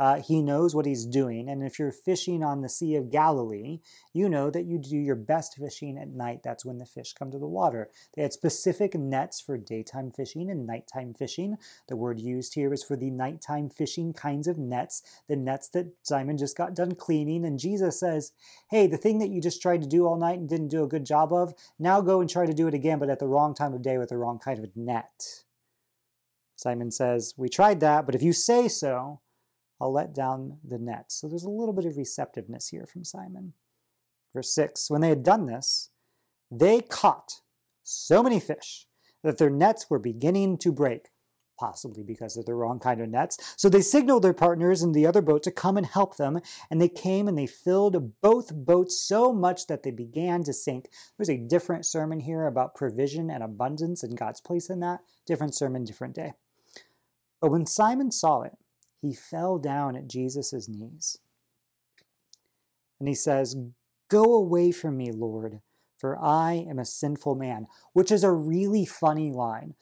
Uh, 0.00 0.22
he 0.22 0.40
knows 0.40 0.74
what 0.74 0.86
he's 0.86 1.04
doing. 1.04 1.46
And 1.50 1.62
if 1.62 1.78
you're 1.78 1.92
fishing 1.92 2.42
on 2.42 2.62
the 2.62 2.70
Sea 2.70 2.96
of 2.96 3.10
Galilee, 3.10 3.80
you 4.14 4.30
know 4.30 4.48
that 4.48 4.64
you 4.64 4.78
do 4.78 4.96
your 4.96 5.14
best 5.14 5.56
fishing 5.58 5.98
at 5.98 6.08
night. 6.08 6.40
That's 6.42 6.64
when 6.64 6.78
the 6.78 6.86
fish 6.86 7.12
come 7.12 7.30
to 7.30 7.38
the 7.38 7.46
water. 7.46 7.90
They 8.14 8.22
had 8.22 8.32
specific 8.32 8.94
nets 8.94 9.42
for 9.42 9.58
daytime 9.58 10.10
fishing 10.10 10.48
and 10.48 10.66
nighttime 10.66 11.12
fishing. 11.12 11.58
The 11.86 11.96
word 11.96 12.18
used 12.18 12.54
here 12.54 12.72
is 12.72 12.82
for 12.82 12.96
the 12.96 13.10
nighttime 13.10 13.68
fishing 13.68 14.14
kinds 14.14 14.48
of 14.48 14.56
nets, 14.56 15.02
the 15.28 15.36
nets 15.36 15.68
that 15.68 15.92
Simon 16.02 16.38
just 16.38 16.56
got 16.56 16.74
done 16.74 16.94
cleaning. 16.94 17.44
And 17.44 17.58
Jesus 17.58 18.00
says, 18.00 18.32
Hey, 18.70 18.86
the 18.86 18.96
thing 18.96 19.18
that 19.18 19.28
you 19.28 19.42
just 19.42 19.60
tried 19.60 19.82
to 19.82 19.88
do 19.88 20.06
all 20.06 20.16
night 20.16 20.38
and 20.38 20.48
didn't 20.48 20.68
do 20.68 20.82
a 20.82 20.88
good 20.88 21.04
job 21.04 21.30
of, 21.30 21.52
now 21.78 22.00
go 22.00 22.22
and 22.22 22.30
try 22.30 22.46
to 22.46 22.54
do 22.54 22.66
it 22.66 22.74
again, 22.74 23.00
but 23.00 23.10
at 23.10 23.18
the 23.18 23.28
wrong 23.28 23.54
time 23.54 23.74
of 23.74 23.82
day 23.82 23.98
with 23.98 24.08
the 24.08 24.16
wrong 24.16 24.38
kind 24.38 24.64
of 24.64 24.74
net. 24.74 25.44
Simon 26.56 26.90
says, 26.90 27.34
We 27.36 27.50
tried 27.50 27.80
that, 27.80 28.06
but 28.06 28.14
if 28.14 28.22
you 28.22 28.32
say 28.32 28.66
so, 28.66 29.20
I'll 29.80 29.92
let 29.92 30.14
down 30.14 30.58
the 30.62 30.78
net. 30.78 31.06
So 31.12 31.28
there's 31.28 31.44
a 31.44 31.50
little 31.50 31.74
bit 31.74 31.86
of 31.86 31.96
receptiveness 31.96 32.68
here 32.68 32.86
from 32.86 33.04
Simon. 33.04 33.54
Verse 34.34 34.54
6 34.54 34.90
When 34.90 35.00
they 35.00 35.08
had 35.08 35.22
done 35.22 35.46
this, 35.46 35.90
they 36.50 36.80
caught 36.80 37.40
so 37.82 38.22
many 38.22 38.40
fish 38.40 38.86
that 39.22 39.38
their 39.38 39.50
nets 39.50 39.86
were 39.88 39.98
beginning 39.98 40.58
to 40.58 40.72
break. 40.72 41.08
possibly 41.58 42.02
because 42.02 42.38
of 42.38 42.46
the 42.46 42.54
wrong 42.54 42.78
kind 42.78 43.02
of 43.02 43.08
nets. 43.10 43.36
So 43.54 43.68
they 43.68 43.82
signaled 43.82 44.24
their 44.24 44.32
partners 44.32 44.82
in 44.82 44.92
the 44.92 45.06
other 45.06 45.20
boat 45.20 45.42
to 45.42 45.50
come 45.50 45.76
and 45.76 45.84
help 45.84 46.16
them, 46.16 46.40
and 46.70 46.80
they 46.80 46.88
came 46.88 47.28
and 47.28 47.36
they 47.36 47.46
filled 47.46 48.18
both 48.22 48.54
boats 48.54 48.98
so 48.98 49.30
much 49.30 49.66
that 49.66 49.82
they 49.82 49.90
began 49.90 50.42
to 50.44 50.54
sink. 50.54 50.88
There's 51.18 51.28
a 51.28 51.36
different 51.36 51.84
sermon 51.84 52.20
here 52.20 52.46
about 52.46 52.74
provision 52.74 53.28
and 53.28 53.42
abundance 53.42 54.02
and 54.02 54.16
God's 54.16 54.40
place 54.40 54.70
in 54.70 54.80
that. 54.80 55.00
Different 55.26 55.54
sermon, 55.54 55.84
different 55.84 56.14
day. 56.14 56.32
But 57.42 57.50
when 57.50 57.66
Simon 57.66 58.10
saw 58.10 58.40
it, 58.40 58.56
he 59.00 59.14
fell 59.14 59.58
down 59.58 59.96
at 59.96 60.08
Jesus' 60.08 60.68
knees. 60.68 61.18
And 62.98 63.08
he 63.08 63.14
says, 63.14 63.56
Go 64.08 64.34
away 64.34 64.72
from 64.72 64.96
me, 64.96 65.12
Lord, 65.12 65.60
for 65.96 66.18
I 66.18 66.66
am 66.68 66.78
a 66.78 66.84
sinful 66.84 67.34
man, 67.36 67.66
which 67.92 68.10
is 68.10 68.24
a 68.24 68.32
really 68.32 68.84
funny 68.84 69.30
line 69.30 69.74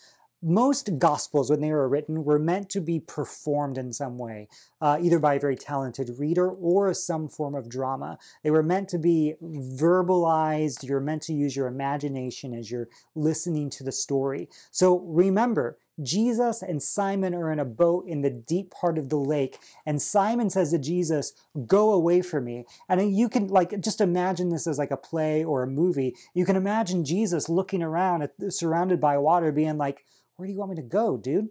most 0.43 0.99
gospels, 0.99 1.51
when 1.51 1.61
they 1.61 1.73
were 1.73 1.89
written, 1.89 2.25
were 2.25 2.39
meant 2.39 2.71
to 2.71 2.81
be 2.81 3.01
performed 3.01 3.77
in 3.77 3.93
some 3.93 4.19
way, 4.19 4.49
uh, 4.81 4.99
either 5.01 5.19
by 5.19 5.35
a 5.35 5.41
very 5.41 5.57
talented 5.57 6.11
reader 6.19 6.49
or 6.49 6.95
some 6.95 7.29
form 7.29 7.55
of 7.55 7.69
drama. 7.69 8.19
They 8.45 8.51
were 8.51 8.63
meant 8.63 8.89
to 8.91 8.99
be 8.99 9.35
verbalized. 9.43 10.85
You're 10.85 11.01
meant 11.01 11.23
to 11.23 11.35
use 11.35 11.57
your 11.57 11.67
imagination 11.67 12.55
as 12.55 12.71
you're 12.71 12.89
listening 13.15 13.71
to 13.71 13.85
the 13.85 13.93
story. 13.93 14.49
So 14.71 15.01
remember, 15.01 15.79
Jesus 16.02 16.62
and 16.62 16.83
Simon 16.83 17.35
are 17.35 17.50
in 17.50 17.59
a 17.59 17.64
boat 17.64 18.07
in 18.07 18.23
the 18.23 18.31
deep 18.31 18.71
part 18.71 18.99
of 18.99 19.09
the 19.09 19.17
lake, 19.17 19.59
and 19.85 20.00
Simon 20.00 20.50
says 20.50 20.71
to 20.71 20.78
Jesus, 20.78 21.33
Go 21.67 21.93
away 21.93 22.23
from 22.23 22.45
me. 22.45 22.64
And 22.88 23.17
you 23.17 23.28
can, 23.28 23.49
like, 23.49 23.81
just 23.81 24.00
imagine 24.00 24.49
this 24.49 24.67
as 24.67 24.78
like 24.78 24.90
a 24.90 24.97
play 24.97 25.45
or 25.45 25.62
a 25.62 25.69
movie. 25.69 26.14
You 26.35 26.45
can 26.45 26.57
imagine 26.57 27.05
Jesus 27.05 27.49
looking 27.49 27.83
around, 27.83 28.23
at, 28.23 28.33
surrounded 28.52 29.00
by 29.00 29.19
water, 29.19 29.52
being 29.52 29.78
like, 29.78 30.05
where 30.37 30.47
do 30.47 30.52
you 30.52 30.59
want 30.59 30.71
me 30.71 30.76
to 30.76 30.83
go, 30.83 31.17
dude? 31.17 31.49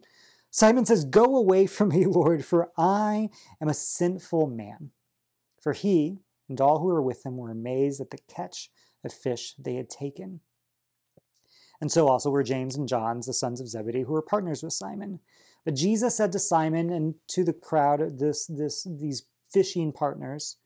Simon 0.50 0.86
says, 0.86 1.06
Go 1.06 1.36
away 1.36 1.68
from 1.68 1.90
me, 1.90 2.06
Lord, 2.06 2.46
for 2.46 2.72
I 2.78 3.30
am 3.62 3.68
a 3.68 3.74
sinful 3.74 4.48
man. 4.48 4.92
For 5.62 5.74
he 5.74 6.20
and 6.48 6.62
all 6.62 6.80
who 6.80 6.86
were 6.86 7.02
with 7.02 7.26
him 7.26 7.38
were 7.38 7.52
amazed 7.52 8.00
at 8.00 8.12
the 8.12 8.20
catch 8.30 8.70
of 9.04 9.12
fish 9.12 9.54
they 9.60 9.76
had 9.76 9.90
taken. 9.90 10.40
And 11.80 11.92
so 11.92 12.08
also 12.08 12.30
were 12.30 12.44
James 12.44 12.76
and 12.76 12.88
John, 12.88 13.22
the 13.26 13.34
sons 13.34 13.62
of 13.62 13.68
Zebedee, 13.68 14.02
who 14.02 14.14
were 14.14 14.22
partners 14.22 14.64
with 14.64 14.74
Simon. 14.74 15.20
But 15.64 15.76
Jesus 15.76 16.16
said 16.16 16.32
to 16.32 16.40
Simon 16.40 16.90
and 16.92 17.16
to 17.30 17.44
the 17.44 17.54
crowd, 17.54 18.20
this, 18.20 18.48
this, 18.48 18.88
these 18.90 19.24
fishing 19.52 19.92
partners, 19.92 20.58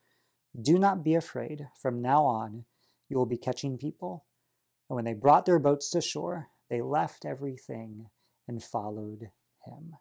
Do 0.60 0.80
not 0.80 1.04
be 1.04 1.16
afraid. 1.16 1.68
From 1.82 2.02
now 2.02 2.24
on, 2.24 2.66
you 3.10 3.18
will 3.18 3.26
be 3.26 3.38
catching 3.38 3.78
people. 3.78 4.26
And 4.90 4.96
when 4.96 5.06
they 5.06 5.14
brought 5.14 5.46
their 5.46 5.60
boats 5.60 5.90
to 5.92 6.02
shore, 6.02 6.50
they 6.70 6.82
left 6.82 7.26
everything 7.26 8.08
and 8.48 8.64
followed 8.64 9.32
him. 9.66 9.96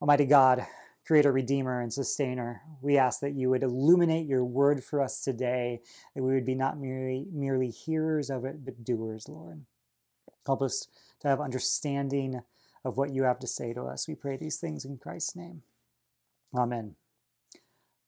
Almighty 0.00 0.26
God, 0.26 0.66
Creator, 1.06 1.32
Redeemer, 1.32 1.80
and 1.80 1.92
Sustainer, 1.92 2.62
we 2.80 2.96
ask 2.96 3.20
that 3.20 3.34
you 3.34 3.50
would 3.50 3.62
illuminate 3.62 4.26
your 4.26 4.44
word 4.44 4.82
for 4.82 5.02
us 5.02 5.20
today, 5.20 5.80
that 6.14 6.22
we 6.22 6.34
would 6.34 6.46
be 6.46 6.54
not 6.54 6.78
merely, 6.78 7.26
merely 7.32 7.68
hearers 7.70 8.30
of 8.30 8.44
it, 8.44 8.64
but 8.64 8.84
doers, 8.84 9.28
Lord. 9.28 9.64
Help 10.46 10.62
us 10.62 10.88
to 11.20 11.28
have 11.28 11.40
understanding 11.40 12.42
of 12.84 12.96
what 12.96 13.10
you 13.10 13.22
have 13.24 13.38
to 13.40 13.46
say 13.46 13.72
to 13.72 13.82
us. 13.82 14.06
We 14.06 14.14
pray 14.14 14.36
these 14.36 14.58
things 14.58 14.84
in 14.84 14.98
Christ's 14.98 15.36
name. 15.36 15.62
Amen. 16.54 16.96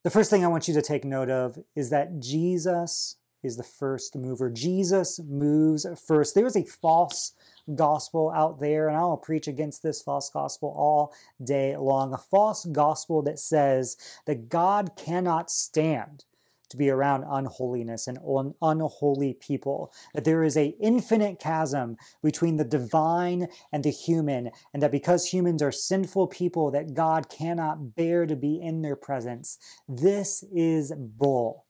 The 0.05 0.11
first 0.11 0.31
thing 0.31 0.45
I 0.45 0.49
want 0.49 0.69
you 0.69 0.75
to 0.75 0.83
take 0.83 1.05
note 1.05 1.31
of 1.31 1.59
is 1.75 1.91
that 1.91 2.21
Jesus 2.21 3.17
is 3.43 3.57
the 3.57 3.63
first 3.63 4.17
mover. 4.17 4.51
Jesus 4.51 5.21
moves 5.21 5.87
first. 6.07 6.35
There 6.35 6.47
is 6.47 6.57
a 6.57 6.65
false 6.65 7.33
gospel 7.75 8.33
out 8.35 8.61
there, 8.61 8.89
and 8.89 8.97
I'll 8.97 9.17
preach 9.17 9.49
against 9.49 9.83
this 9.83 10.03
false 10.03 10.31
gospel 10.31 10.75
all 10.77 11.15
day 11.43 11.77
long. 11.77 12.13
A 12.13 12.19
false 12.19 12.65
gospel 12.67 13.23
that 13.23 13.39
says 13.39 13.97
that 14.27 14.49
God 14.49 14.93
cannot 14.97 15.51
stand 15.51 16.25
to 16.71 16.77
be 16.77 16.91
around 16.91 17.25
unholiness 17.29 18.07
and 18.07 18.19
un- 18.27 18.55
unholy 18.63 19.35
people 19.35 19.93
that 20.15 20.25
there 20.25 20.43
is 20.43 20.57
a 20.57 20.75
infinite 20.81 21.39
chasm 21.39 21.97
between 22.23 22.57
the 22.57 22.65
divine 22.65 23.49
and 23.73 23.85
the 23.85 23.91
human 23.91 24.51
and 24.73 24.83
that 24.83 24.93
because 24.93 25.27
humans 25.27 25.63
are 25.63 25.73
sinful 25.73 26.27
people 26.27 26.71
that 26.71 26.95
god 26.95 27.29
cannot 27.29 27.95
bear 27.95 28.27
to 28.27 28.37
be 28.37 28.61
in 28.61 28.83
their 28.83 28.97
presence 28.97 29.59
this 29.89 30.45
is 30.53 30.93
bull 30.97 31.67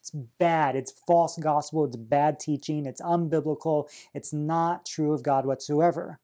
it's 0.00 0.10
bad. 0.38 0.74
It's 0.74 0.92
false 1.06 1.36
gospel. 1.36 1.84
It's 1.84 1.96
bad 1.96 2.40
teaching. 2.40 2.86
It's 2.86 3.00
unbiblical. 3.02 3.88
It's 4.14 4.32
not 4.32 4.86
true 4.86 5.12
of 5.12 5.22
God 5.22 5.44
whatsoever. 5.44 6.18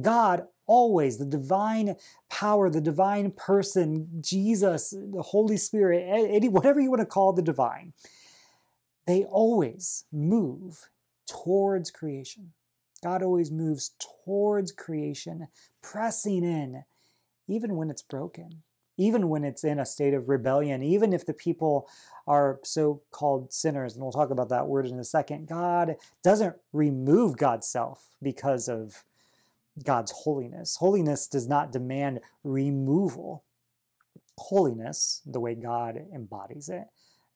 God 0.00 0.46
always, 0.66 1.18
the 1.18 1.24
divine 1.24 1.96
power, 2.30 2.68
the 2.68 2.80
divine 2.80 3.30
person, 3.32 4.08
Jesus, 4.20 4.90
the 4.90 5.22
Holy 5.22 5.56
Spirit, 5.56 6.04
any, 6.06 6.48
whatever 6.48 6.80
you 6.80 6.90
want 6.90 7.00
to 7.00 7.06
call 7.06 7.32
the 7.32 7.42
divine, 7.42 7.92
they 9.06 9.24
always 9.24 10.04
move 10.12 10.88
towards 11.26 11.90
creation. 11.90 12.52
God 13.02 13.22
always 13.22 13.50
moves 13.50 13.92
towards 14.24 14.72
creation, 14.72 15.48
pressing 15.82 16.44
in, 16.44 16.84
even 17.46 17.76
when 17.76 17.90
it's 17.90 18.02
broken 18.02 18.62
even 18.98 19.28
when 19.28 19.44
it's 19.44 19.64
in 19.64 19.78
a 19.78 19.86
state 19.86 20.12
of 20.12 20.28
rebellion, 20.28 20.82
even 20.82 21.12
if 21.12 21.24
the 21.24 21.32
people 21.32 21.88
are 22.26 22.58
so 22.64 23.00
called 23.10 23.52
sinners, 23.52 23.94
and 23.94 24.02
we'll 24.02 24.12
talk 24.12 24.30
about 24.30 24.48
that 24.50 24.66
word 24.66 24.86
in 24.86 24.98
a 24.98 25.04
second, 25.04 25.46
God 25.46 25.96
doesn't 26.22 26.56
remove 26.72 27.38
God's 27.38 27.68
self 27.68 28.10
because 28.20 28.68
of 28.68 29.04
God's 29.84 30.12
holiness. 30.12 30.76
Holiness 30.76 31.26
does 31.26 31.48
not 31.48 31.72
demand 31.72 32.20
removal. 32.44 33.44
Holiness, 34.38 35.22
the 35.26 35.40
way 35.40 35.54
God 35.54 35.98
embodies 36.14 36.68
it, 36.68 36.84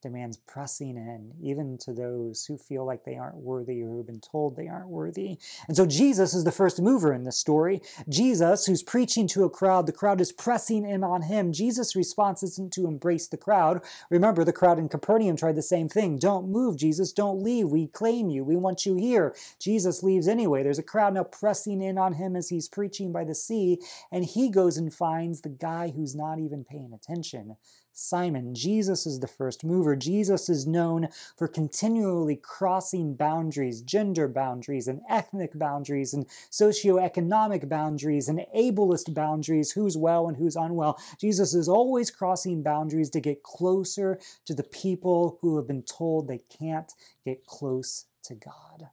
demands 0.03 0.37
pressing 0.37 0.97
in, 0.97 1.33
even 1.41 1.79
to 1.79 1.93
those 1.93 2.45
who 2.45 2.59
feel 2.59 2.85
like 2.85 3.05
they 3.05 3.17
aren't 3.17 3.37
worthy 3.37 3.83
or 3.83 3.87
who've 3.87 4.07
been 4.07 4.21
told 4.21 4.57
they 4.57 4.69
aren't 4.69 4.89
worthy. 4.89 5.39
And 5.69 5.77
so 5.77 5.87
Jesus 5.87 6.35
is 6.35 6.45
the 6.45 6.53
first 6.53 6.83
mover 6.83 7.13
in 7.13 7.25
this 7.25 7.39
story. 7.39 7.81
Jesus, 8.09 8.67
who's 8.67 8.83
preaching 8.83 9.27
to 9.29 9.45
a 9.45 9.51
crowd, 9.51 9.87
the 9.87 9.93
crowd 9.93 10.21
is 10.21 10.33
pressing 10.33 10.85
in 10.85 11.05
on 11.05 11.23
him. 11.23 11.53
Jesus' 11.53 11.97
response 11.97 12.43
isn't 12.43 12.73
to 12.75 12.87
embrace 12.87 13.29
the 13.29 13.37
crowd. 13.37 13.81
Remember, 14.11 14.45
the 14.45 14.53
crowd 14.53 14.79
in 14.79 14.89
Capernaum 14.89 15.37
tried 15.37 15.57
the 15.57 15.63
same 15.63 15.89
thing. 15.89 16.19
Don't 16.19 16.49
move, 16.49 16.77
Jesus. 16.77 17.13
Don't 17.13 17.43
leave. 17.43 17.69
We 17.69 17.87
claim 17.87 18.29
you. 18.29 18.45
We 18.45 18.57
want 18.57 18.85
you 18.85 18.97
here. 18.97 19.35
Jesus 19.59 20.03
leaves 20.03 20.29
anyway. 20.29 20.63
There's 20.63 20.79
a 20.79 20.83
crowd 20.83 21.15
now 21.15 21.25
pressing 21.25 21.81
in 21.81 21.97
on 21.97 22.15
him 22.15 22.37
as 22.37 22.49
he's 22.49 22.69
preaching 22.69 23.13
by 23.13 23.25
the 23.25 23.35
sea, 23.35 23.79
and 24.11 24.25
he 24.25 24.51
goes 24.51 24.77
and 24.77 24.93
finds 24.93 25.41
the 25.41 25.49
guy 25.49 25.93
who's 25.95 26.15
not 26.15 26.39
even 26.39 26.65
paying 26.65 26.93
attention 26.93 27.57
Simon. 27.93 28.55
Jesus 28.55 29.07
is 29.07 29.21
the 29.21 29.27
first 29.27 29.65
mover. 29.65 29.97
Jesus 29.97 30.49
is 30.49 30.67
known 30.67 31.09
for 31.37 31.47
continually 31.47 32.37
crossing 32.37 33.15
boundaries, 33.15 33.83
gender 33.83 34.29
boundaries, 34.29 34.89
and 34.89 35.03
ethnic 35.11 35.59
boundaries, 35.59 36.15
and 36.15 36.27
socioeconomic 36.51 37.69
boundaries, 37.69 38.29
and 38.29 38.47
ableist 38.57 39.13
boundaries, 39.13 39.73
who's 39.73 39.97
well 39.97 40.29
and 40.29 40.37
who's 40.37 40.57
unwell. 40.57 40.99
Jesus 41.19 41.55
is 41.55 41.69
always 41.69 42.11
crossing 42.11 42.63
boundaries 42.63 43.11
to 43.11 43.21
get 43.21 43.43
closer 43.43 44.19
to 44.47 44.55
the 44.55 44.63
people 44.63 45.39
who 45.41 45.57
have 45.57 45.67
been 45.67 45.83
told 45.83 46.29
they 46.29 46.41
can't 46.59 46.93
get 47.25 47.47
close 47.47 48.07
to 48.25 48.35
God. 48.35 48.89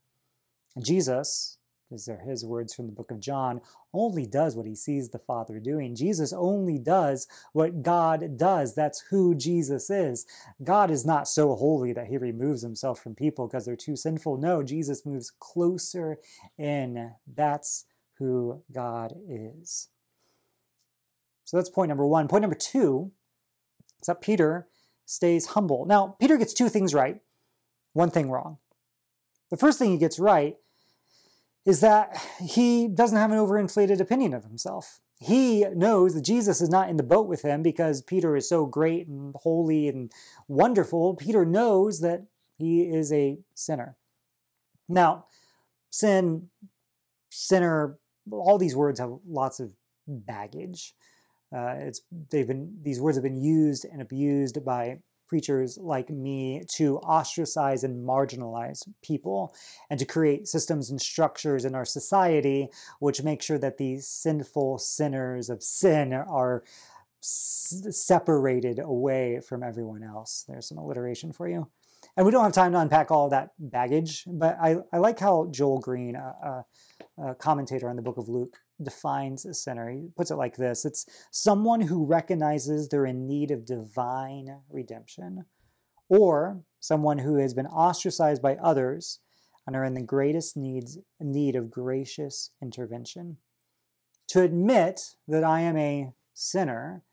Jesus, 0.81 1.58
these 1.91 2.07
are 2.07 2.17
his 2.17 2.45
words 2.45 2.73
from 2.73 2.85
the 2.85 2.91
book 2.91 3.09
of 3.09 3.19
John, 3.19 3.61
only 3.93 4.25
does 4.25 4.55
what 4.55 4.67
he 4.67 4.75
sees 4.75 5.09
the 5.09 5.19
Father 5.19 5.59
doing. 5.59 5.95
Jesus 5.95 6.31
only 6.31 6.77
does 6.77 7.27
what 7.53 7.81
God 7.81 8.37
does. 8.37 8.75
That's 8.75 9.01
who 9.09 9.33
Jesus 9.33 9.89
is. 9.89 10.27
God 10.63 10.91
is 10.91 11.05
not 11.05 11.27
so 11.27 11.55
holy 11.55 11.91
that 11.93 12.07
he 12.07 12.17
removes 12.17 12.61
himself 12.61 13.01
from 13.01 13.15
people 13.15 13.47
because 13.47 13.65
they're 13.65 13.75
too 13.75 13.95
sinful. 13.95 14.37
No, 14.37 14.61
Jesus 14.61 15.05
moves 15.05 15.31
closer 15.39 16.19
in. 16.57 17.11
That's 17.35 17.85
who 18.19 18.61
God 18.71 19.15
is. 19.27 19.87
So 21.45 21.57
that's 21.57 21.69
point 21.69 21.89
number 21.89 22.05
one. 22.05 22.27
Point 22.27 22.43
number 22.43 22.55
two 22.55 23.11
is 23.99 24.05
that 24.05 24.21
Peter 24.21 24.67
stays 25.05 25.47
humble. 25.47 25.85
Now, 25.85 26.15
Peter 26.19 26.37
gets 26.37 26.53
two 26.53 26.69
things 26.69 26.93
right, 26.93 27.19
one 27.93 28.11
thing 28.11 28.29
wrong. 28.29 28.59
The 29.49 29.57
first 29.57 29.79
thing 29.79 29.89
he 29.89 29.97
gets 29.97 30.19
right 30.19 30.57
is 31.69 31.81
that 31.81 32.19
he 32.41 32.87
doesn't 32.87 33.19
have 33.19 33.31
an 33.31 33.37
overinflated 33.37 33.99
opinion 33.99 34.33
of 34.33 34.43
himself. 34.43 35.01
He 35.19 35.65
knows 35.75 36.15
that 36.15 36.25
Jesus 36.25 36.61
is 36.61 36.69
not 36.69 36.89
in 36.89 36.97
the 36.97 37.03
boat 37.03 37.27
with 37.27 37.43
him 37.43 37.61
because 37.61 38.01
Peter 38.01 38.35
is 38.35 38.49
so 38.49 38.65
great 38.65 39.07
and 39.07 39.35
holy 39.35 39.87
and 39.87 40.11
wonderful. 40.47 41.13
Peter 41.13 41.45
knows 41.45 41.99
that 41.99 42.25
he 42.57 42.81
is 42.81 43.13
a 43.13 43.37
sinner. 43.53 43.97
Now, 44.87 45.25
sin, 45.91 46.49
sinner, 47.29 47.99
all 48.31 48.57
these 48.57 48.75
words 48.75 48.99
have 48.99 49.19
lots 49.27 49.59
of 49.59 49.75
baggage. 50.07 50.95
Uh, 51.55 51.75
it's 51.77 52.01
they've 52.31 52.47
been 52.47 52.79
these 52.81 52.99
words 52.99 53.15
have 53.15 53.23
been 53.23 53.41
used 53.41 53.85
and 53.85 54.01
abused 54.01 54.65
by 54.65 54.97
preachers 55.29 55.77
like 55.77 56.09
me 56.09 56.63
to 56.67 56.97
ostracize 56.99 57.83
and 57.83 58.05
marginalize 58.05 58.87
people 59.01 59.55
and 59.89 59.99
to 59.99 60.05
create 60.05 60.47
systems 60.47 60.89
and 60.89 60.99
structures 60.99 61.63
in 61.63 61.75
our 61.75 61.85
society 61.85 62.67
which 62.99 63.23
make 63.23 63.41
sure 63.41 63.59
that 63.59 63.77
these 63.77 64.07
sinful 64.07 64.79
sinners 64.79 65.49
of 65.49 65.63
sin 65.63 66.11
are 66.13 66.63
separated 67.21 68.79
away 68.79 69.39
from 69.41 69.61
everyone 69.63 70.03
else. 70.03 70.45
There's 70.47 70.67
some 70.67 70.77
alliteration 70.77 71.31
for 71.31 71.47
you. 71.47 71.67
And 72.15 72.25
we 72.25 72.31
don't 72.31 72.43
have 72.43 72.53
time 72.53 72.71
to 72.71 72.79
unpack 72.79 73.11
all 73.11 73.29
that 73.29 73.51
baggage, 73.59 74.23
but 74.25 74.57
I, 74.61 74.77
I 74.91 74.97
like 74.97 75.19
how 75.19 75.47
Joel 75.51 75.79
Green, 75.79 76.15
a, 76.15 76.65
a, 77.19 77.29
a 77.29 77.35
commentator 77.35 77.89
on 77.89 77.97
the 77.97 78.01
book 78.01 78.17
of 78.17 78.29
Luke, 78.29 78.57
defines 78.81 79.45
a 79.45 79.53
sinner. 79.53 79.89
He 79.89 80.09
puts 80.15 80.31
it 80.31 80.35
like 80.35 80.55
this 80.55 80.85
It's 80.85 81.05
someone 81.31 81.81
who 81.81 82.05
recognizes 82.05 82.87
they're 82.87 83.05
in 83.05 83.27
need 83.27 83.51
of 83.51 83.65
divine 83.65 84.61
redemption, 84.69 85.45
or 86.07 86.61
someone 86.79 87.19
who 87.19 87.35
has 87.35 87.53
been 87.53 87.67
ostracized 87.67 88.41
by 88.41 88.55
others 88.55 89.19
and 89.67 89.75
are 89.75 89.83
in 89.83 89.93
the 89.93 90.01
greatest 90.01 90.57
needs, 90.57 90.97
need 91.19 91.55
of 91.55 91.69
gracious 91.69 92.51
intervention. 92.61 93.37
To 94.29 94.41
admit 94.41 95.15
that 95.27 95.43
I 95.43 95.61
am 95.61 95.77
a 95.77 96.11
sinner 96.33 97.03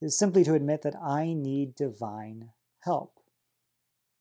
is 0.00 0.18
simply 0.18 0.44
to 0.44 0.54
admit 0.54 0.82
that 0.82 0.96
I 0.96 1.34
need 1.34 1.74
divine 1.74 2.50
help. 2.80 3.18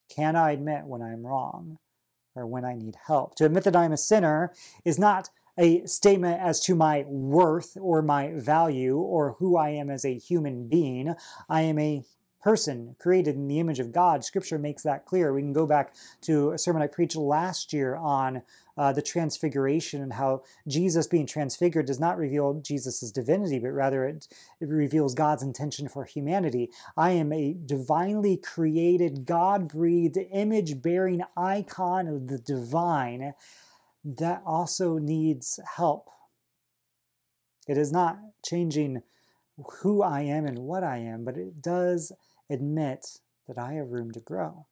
Can 0.10 0.36
I 0.36 0.52
admit 0.52 0.86
when 0.86 1.02
I'm 1.02 1.26
wrong 1.26 1.78
or 2.36 2.46
when 2.46 2.66
I 2.66 2.76
need 2.76 2.96
help? 3.08 3.36
To 3.36 3.46
admit 3.46 3.64
that 3.64 3.76
I'm 3.76 3.92
a 3.92 3.98
sinner 3.98 4.54
is 4.84 5.00
not 5.00 5.30
a 5.60 5.86
statement 5.86 6.42
as 6.42 6.62
to 6.62 6.74
my 6.74 7.04
worth 7.08 7.78
or 7.80 8.02
my 8.02 8.32
value 8.36 8.98
or 8.98 9.36
who 9.40 9.58
I 9.58 9.70
am 9.72 9.90
as 9.90 10.06
a 10.06 10.18
human 10.18 10.68
being. 10.68 11.14
I 11.50 11.62
am 11.62 11.78
a 11.78 12.04
person 12.42 12.96
created 13.00 13.36
in 13.36 13.50
the 13.50 13.60
image 13.60 13.80
of 13.80 13.92
God. 13.92 14.24
Scripture 14.24 14.58
makes 14.58 14.84
that 14.84 15.06
clear. 15.06 15.34
We 15.34 15.42
can 15.42 15.52
go 15.52 15.66
back 15.66 15.94
to 16.22 16.52
a 16.52 16.58
sermon 16.58 16.82
I 16.82 16.88
preached 16.88 17.18
last 17.18 17.74
year 17.74 17.98
on 17.98 18.42
uh, 18.78 18.94
the 18.94 19.02
transfiguration 19.02 20.02
and 20.02 20.14
how 20.14 20.44
Jesus 20.66 21.06
being 21.06 21.26
transfigured 21.26 21.86
does 21.86 22.00
not 22.00 22.18
reveal 22.18 22.62
Jesus' 22.62 23.12
divinity, 23.12 23.60
but 23.60 23.74
rather 23.74 24.06
it, 24.06 24.30
it 24.62 24.70
reveals 24.70 25.14
God's 25.14 25.44
intention 25.44 25.90
for 25.90 26.06
humanity. 26.06 26.70
I 26.96 27.12
am 27.12 27.34
a 27.34 27.58
divinely 27.66 28.38
created, 28.38 29.26
God 29.26 29.68
breathed, 29.68 30.18
image 30.32 30.82
bearing 30.82 31.24
icon 31.36 32.08
of 32.08 32.28
the 32.30 32.38
divine 32.38 33.34
that 34.04 34.42
also 34.46 34.98
needs 34.98 35.60
help. 35.76 36.10
It 37.68 37.78
is 37.78 37.92
not 37.92 38.20
changing 38.46 39.04
who 39.82 40.02
I 40.02 40.22
am 40.22 40.46
and 40.46 40.60
what 40.60 40.84
I 40.84 40.98
am, 40.98 41.24
but 41.24 41.38
it 41.38 41.62
does 41.62 42.12
admit 42.50 43.20
that 43.48 43.58
I 43.58 43.74
have 43.74 43.90
room 43.90 44.12
to 44.12 44.20
grow. 44.20 44.66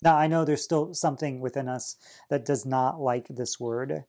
Now, 0.00 0.16
I 0.16 0.28
know 0.28 0.44
there's 0.44 0.62
still 0.62 0.94
something 0.94 1.40
within 1.40 1.68
us 1.68 1.96
that 2.30 2.44
does 2.44 2.64
not 2.64 3.00
like 3.00 3.26
this 3.28 3.58
word. 3.58 4.04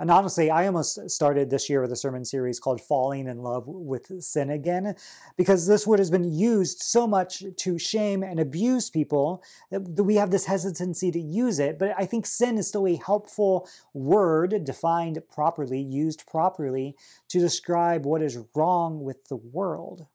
And 0.00 0.10
honestly, 0.10 0.50
I 0.50 0.66
almost 0.66 1.10
started 1.10 1.50
this 1.50 1.68
year 1.68 1.82
with 1.82 1.92
a 1.92 1.96
sermon 1.96 2.24
series 2.24 2.58
called 2.58 2.80
Falling 2.80 3.28
in 3.28 3.38
Love 3.38 3.64
with 3.66 4.10
Sin 4.22 4.50
Again, 4.50 4.96
because 5.36 5.66
this 5.66 5.86
word 5.86 5.98
has 5.98 6.10
been 6.10 6.24
used 6.24 6.80
so 6.80 7.06
much 7.06 7.44
to 7.58 7.78
shame 7.78 8.22
and 8.22 8.40
abuse 8.40 8.88
people 8.88 9.44
that 9.70 10.02
we 10.02 10.16
have 10.16 10.30
this 10.30 10.46
hesitancy 10.46 11.10
to 11.10 11.20
use 11.20 11.58
it. 11.58 11.78
But 11.78 11.94
I 11.96 12.06
think 12.06 12.26
sin 12.26 12.56
is 12.58 12.68
still 12.68 12.88
a 12.88 12.96
helpful 12.96 13.68
word, 13.92 14.64
defined 14.64 15.22
properly, 15.32 15.80
used 15.80 16.26
properly, 16.26 16.96
to 17.28 17.38
describe 17.38 18.06
what 18.06 18.22
is 18.22 18.38
wrong 18.54 19.04
with 19.04 19.24
the 19.28 19.36
world. 19.36 20.06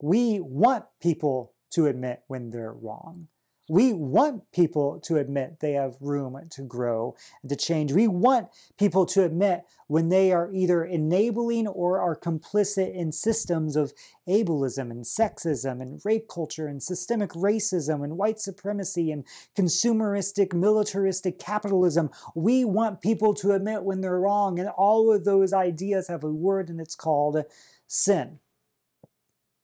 We 0.00 0.40
want 0.40 0.84
people 1.00 1.52
to 1.72 1.86
admit 1.86 2.22
when 2.28 2.50
they're 2.50 2.72
wrong. 2.72 3.28
We 3.68 3.92
want 3.92 4.52
people 4.52 5.00
to 5.00 5.16
admit 5.16 5.58
they 5.58 5.72
have 5.72 5.96
room 6.00 6.38
to 6.50 6.62
grow 6.62 7.16
and 7.42 7.50
to 7.50 7.56
change. 7.56 7.92
We 7.92 8.06
want 8.06 8.48
people 8.78 9.06
to 9.06 9.24
admit 9.24 9.64
when 9.88 10.08
they 10.08 10.32
are 10.32 10.52
either 10.52 10.84
enabling 10.84 11.66
or 11.66 12.00
are 12.00 12.16
complicit 12.16 12.94
in 12.94 13.10
systems 13.10 13.74
of 13.74 13.92
ableism 14.28 14.90
and 14.90 15.04
sexism 15.04 15.80
and 15.82 16.00
rape 16.04 16.28
culture 16.28 16.68
and 16.68 16.80
systemic 16.80 17.30
racism 17.30 18.04
and 18.04 18.16
white 18.16 18.38
supremacy 18.38 19.10
and 19.10 19.24
consumeristic, 19.56 20.54
militaristic 20.54 21.38
capitalism. 21.38 22.10
We 22.34 22.64
want 22.64 23.00
people 23.00 23.34
to 23.34 23.52
admit 23.52 23.82
when 23.82 24.00
they're 24.00 24.20
wrong, 24.20 24.60
and 24.60 24.68
all 24.68 25.12
of 25.12 25.24
those 25.24 25.52
ideas 25.52 26.06
have 26.08 26.22
a 26.22 26.30
word, 26.30 26.68
and 26.68 26.80
it's 26.80 26.96
called 26.96 27.42
sin. 27.88 28.38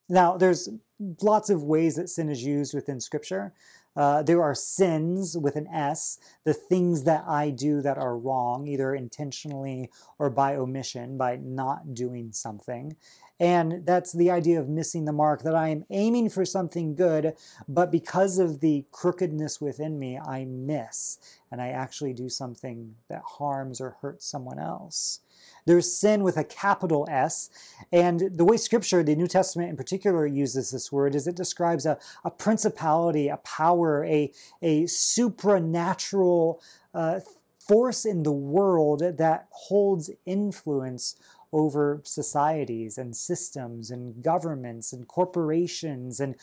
Now, 0.08 0.36
there's 0.36 0.68
lots 1.22 1.50
of 1.50 1.62
ways 1.62 1.96
that 1.96 2.08
sin 2.08 2.28
is 2.28 2.42
used 2.42 2.74
within 2.74 3.00
Scripture. 3.00 3.54
Uh, 3.94 4.22
there 4.22 4.42
are 4.42 4.54
sins 4.54 5.36
with 5.36 5.56
an 5.56 5.68
S, 5.68 6.18
the 6.44 6.54
things 6.54 7.04
that 7.04 7.24
I 7.26 7.50
do 7.50 7.82
that 7.82 7.98
are 7.98 8.16
wrong, 8.16 8.66
either 8.66 8.94
intentionally 8.94 9.90
or 10.18 10.30
by 10.30 10.56
omission, 10.56 11.18
by 11.18 11.36
not 11.36 11.94
doing 11.94 12.32
something. 12.32 12.96
And 13.38 13.84
that's 13.84 14.12
the 14.12 14.30
idea 14.30 14.60
of 14.60 14.68
missing 14.68 15.04
the 15.04 15.12
mark, 15.12 15.42
that 15.42 15.54
I 15.54 15.68
am 15.68 15.84
aiming 15.90 16.30
for 16.30 16.44
something 16.44 16.94
good, 16.94 17.34
but 17.68 17.90
because 17.90 18.38
of 18.38 18.60
the 18.60 18.84
crookedness 18.92 19.60
within 19.60 19.98
me, 19.98 20.18
I 20.18 20.44
miss 20.44 21.18
and 21.50 21.60
I 21.60 21.68
actually 21.68 22.12
do 22.12 22.28
something 22.28 22.94
that 23.08 23.22
harms 23.26 23.80
or 23.80 23.96
hurts 24.00 24.26
someone 24.26 24.60
else. 24.60 25.20
There's 25.64 25.92
sin 25.92 26.22
with 26.22 26.36
a 26.36 26.44
capital 26.44 27.06
S. 27.10 27.50
And 27.92 28.30
the 28.32 28.44
way 28.44 28.56
Scripture, 28.56 29.02
the 29.02 29.16
New 29.16 29.26
Testament 29.26 29.70
in 29.70 29.76
particular, 29.76 30.26
uses 30.26 30.70
this 30.70 30.90
word 30.90 31.14
is 31.14 31.26
it 31.26 31.36
describes 31.36 31.86
a, 31.86 31.98
a 32.24 32.30
principality, 32.30 33.28
a 33.28 33.36
power, 33.38 34.04
a, 34.04 34.32
a 34.60 34.86
supernatural 34.86 36.62
uh, 36.94 37.20
force 37.58 38.04
in 38.04 38.22
the 38.22 38.32
world 38.32 39.00
that 39.00 39.46
holds 39.50 40.10
influence 40.26 41.16
over 41.52 42.00
societies 42.04 42.96
and 42.98 43.14
systems 43.14 43.90
and 43.90 44.22
governments 44.22 44.92
and 44.92 45.06
corporations 45.06 46.18
and 46.18 46.34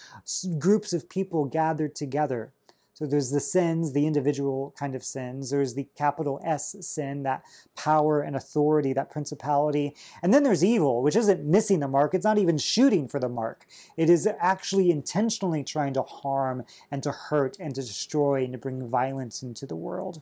groups 0.60 0.94
of 0.94 1.10
people 1.10 1.46
gathered 1.46 1.96
together. 1.96 2.54
So 3.00 3.06
there's 3.06 3.32
the 3.32 3.40
sins, 3.40 3.94
the 3.94 4.06
individual 4.06 4.76
kind 4.78 4.94
of 4.94 5.06
sins. 5.06 5.52
There's 5.52 5.74
the 5.74 5.88
capital 5.96 6.42
S 6.44 6.76
sin, 6.82 7.24
that 7.24 7.44
power 7.78 8.20
and 8.20 8.36
authority, 8.36 8.92
that 8.92 9.10
principality. 9.10 9.96
And 10.22 10.34
then 10.34 10.44
there's 10.44 10.66
evil, 10.66 11.02
which 11.02 11.16
isn't 11.16 11.46
missing 11.46 11.80
the 11.80 11.88
mark. 11.88 12.14
It's 12.14 12.26
not 12.26 12.38
even 12.38 12.58
shooting 12.58 13.08
for 13.08 13.18
the 13.18 13.30
mark. 13.30 13.66
It 13.96 14.10
is 14.10 14.28
actually 14.42 14.92
intentionally 14.92 15.64
trying 15.64 15.94
to 15.94 16.02
harm 16.02 16.66
and 16.92 17.02
to 17.04 17.14
hurt 17.14 17.56
and 17.58 17.74
to 17.74 17.82
destroy 17.82 18.44
and 18.44 18.52
to 18.52 18.60
bring 18.60 18.86
violence 18.90 19.42
into 19.44 19.66
the 19.66 19.78
world. 19.78 20.22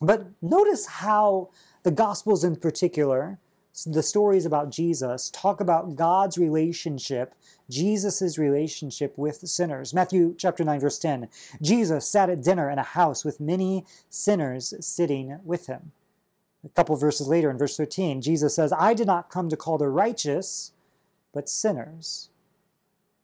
But 0.00 0.28
notice 0.40 0.86
how 0.86 1.50
the 1.82 1.90
Gospels 1.90 2.44
in 2.44 2.54
particular 2.54 3.40
the 3.84 4.02
stories 4.02 4.46
about 4.46 4.70
Jesus 4.70 5.30
talk 5.30 5.60
about 5.60 5.96
God's 5.96 6.38
relationship, 6.38 7.34
Jesus' 7.68 8.38
relationship 8.38 9.12
with 9.18 9.36
sinners. 9.48 9.92
Matthew 9.92 10.34
chapter 10.38 10.64
9, 10.64 10.80
verse 10.80 10.98
10. 10.98 11.28
Jesus 11.60 12.08
sat 12.08 12.30
at 12.30 12.42
dinner 12.42 12.70
in 12.70 12.78
a 12.78 12.82
house 12.82 13.24
with 13.24 13.40
many 13.40 13.84
sinners 14.08 14.72
sitting 14.80 15.38
with 15.44 15.66
him. 15.66 15.92
A 16.64 16.68
couple 16.70 16.96
verses 16.96 17.28
later, 17.28 17.50
in 17.50 17.58
verse 17.58 17.76
13, 17.76 18.22
Jesus 18.22 18.54
says, 18.54 18.72
I 18.72 18.94
did 18.94 19.06
not 19.06 19.30
come 19.30 19.48
to 19.50 19.56
call 19.56 19.78
the 19.78 19.88
righteous, 19.88 20.72
but 21.32 21.48
sinners. 21.48 22.30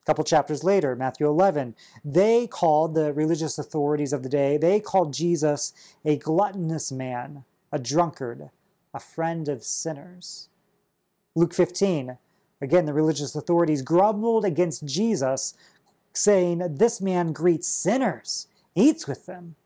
A 0.02 0.06
couple 0.06 0.24
chapters 0.24 0.62
later, 0.62 0.94
Matthew 0.94 1.26
11, 1.26 1.74
they 2.04 2.46
called 2.46 2.94
the 2.94 3.12
religious 3.12 3.58
authorities 3.58 4.12
of 4.12 4.22
the 4.22 4.28
day, 4.28 4.56
they 4.56 4.80
called 4.80 5.14
Jesus 5.14 5.72
a 6.04 6.16
gluttonous 6.16 6.92
man, 6.92 7.44
a 7.72 7.78
drunkard, 7.78 8.50
a 8.94 9.00
friend 9.00 9.48
of 9.48 9.64
sinners. 9.64 10.48
Luke 11.34 11.54
15, 11.54 12.18
again, 12.60 12.86
the 12.86 12.92
religious 12.92 13.34
authorities 13.34 13.82
grumbled 13.82 14.44
against 14.44 14.84
Jesus, 14.84 15.54
saying, 16.12 16.76
This 16.76 17.00
man 17.00 17.32
greets 17.32 17.68
sinners, 17.68 18.48
eats 18.74 19.08
with 19.08 19.26
them. 19.26 19.56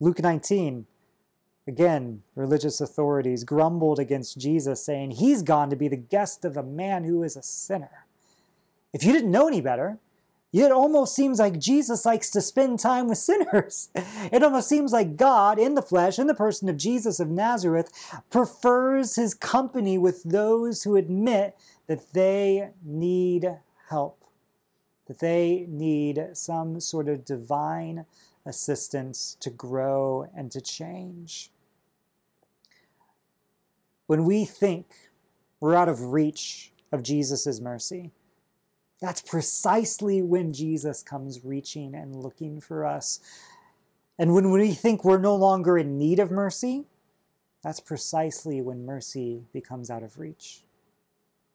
Luke 0.00 0.20
19, 0.20 0.86
again, 1.66 2.22
religious 2.34 2.80
authorities 2.80 3.44
grumbled 3.44 3.98
against 3.98 4.38
Jesus, 4.38 4.84
saying, 4.84 5.12
He's 5.12 5.42
gone 5.42 5.70
to 5.70 5.76
be 5.76 5.88
the 5.88 5.96
guest 5.96 6.44
of 6.44 6.56
a 6.56 6.62
man 6.62 7.04
who 7.04 7.22
is 7.22 7.36
a 7.36 7.42
sinner. 7.42 8.06
If 8.92 9.04
you 9.04 9.12
didn't 9.12 9.30
know 9.30 9.46
any 9.46 9.60
better, 9.60 9.98
it 10.52 10.72
almost 10.72 11.14
seems 11.14 11.38
like 11.38 11.58
Jesus 11.58 12.06
likes 12.06 12.30
to 12.30 12.40
spend 12.40 12.78
time 12.78 13.08
with 13.08 13.18
sinners. 13.18 13.90
It 14.32 14.42
almost 14.42 14.68
seems 14.68 14.92
like 14.92 15.16
God, 15.16 15.58
in 15.58 15.74
the 15.74 15.82
flesh, 15.82 16.18
in 16.18 16.26
the 16.26 16.34
person 16.34 16.68
of 16.68 16.76
Jesus 16.76 17.20
of 17.20 17.28
Nazareth, 17.28 17.90
prefers 18.30 19.16
his 19.16 19.34
company 19.34 19.98
with 19.98 20.22
those 20.22 20.82
who 20.82 20.96
admit 20.96 21.56
that 21.86 22.12
they 22.12 22.70
need 22.84 23.58
help, 23.88 24.24
that 25.06 25.20
they 25.20 25.66
need 25.68 26.30
some 26.34 26.80
sort 26.80 27.08
of 27.08 27.24
divine 27.24 28.04
assistance 28.44 29.36
to 29.40 29.50
grow 29.50 30.28
and 30.34 30.50
to 30.52 30.60
change. 30.60 31.50
When 34.06 34.24
we 34.24 34.44
think 34.44 34.86
we're 35.60 35.74
out 35.74 35.88
of 35.88 36.12
reach 36.12 36.72
of 36.92 37.02
Jesus' 37.02 37.60
mercy, 37.60 38.10
That's 39.00 39.20
precisely 39.22 40.22
when 40.22 40.52
Jesus 40.52 41.02
comes 41.02 41.44
reaching 41.44 41.94
and 41.94 42.16
looking 42.16 42.60
for 42.60 42.84
us. 42.84 43.20
And 44.18 44.34
when 44.34 44.50
we 44.50 44.72
think 44.72 45.04
we're 45.04 45.18
no 45.18 45.36
longer 45.36 45.78
in 45.78 45.98
need 45.98 46.18
of 46.18 46.30
mercy, 46.30 46.84
that's 47.62 47.80
precisely 47.80 48.60
when 48.60 48.84
mercy 48.84 49.44
becomes 49.52 49.90
out 49.90 50.02
of 50.02 50.18
reach. 50.18 50.62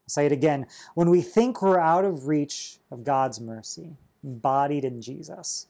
I'll 0.05 0.09
say 0.09 0.25
it 0.25 0.31
again. 0.31 0.67
When 0.95 1.09
we 1.09 1.21
think 1.21 1.61
we're 1.61 1.79
out 1.79 2.05
of 2.05 2.27
reach 2.27 2.77
of 2.91 3.03
God's 3.03 3.41
mercy, 3.41 3.97
embodied 4.23 4.85
in 4.85 5.01
Jesus, 5.01 5.67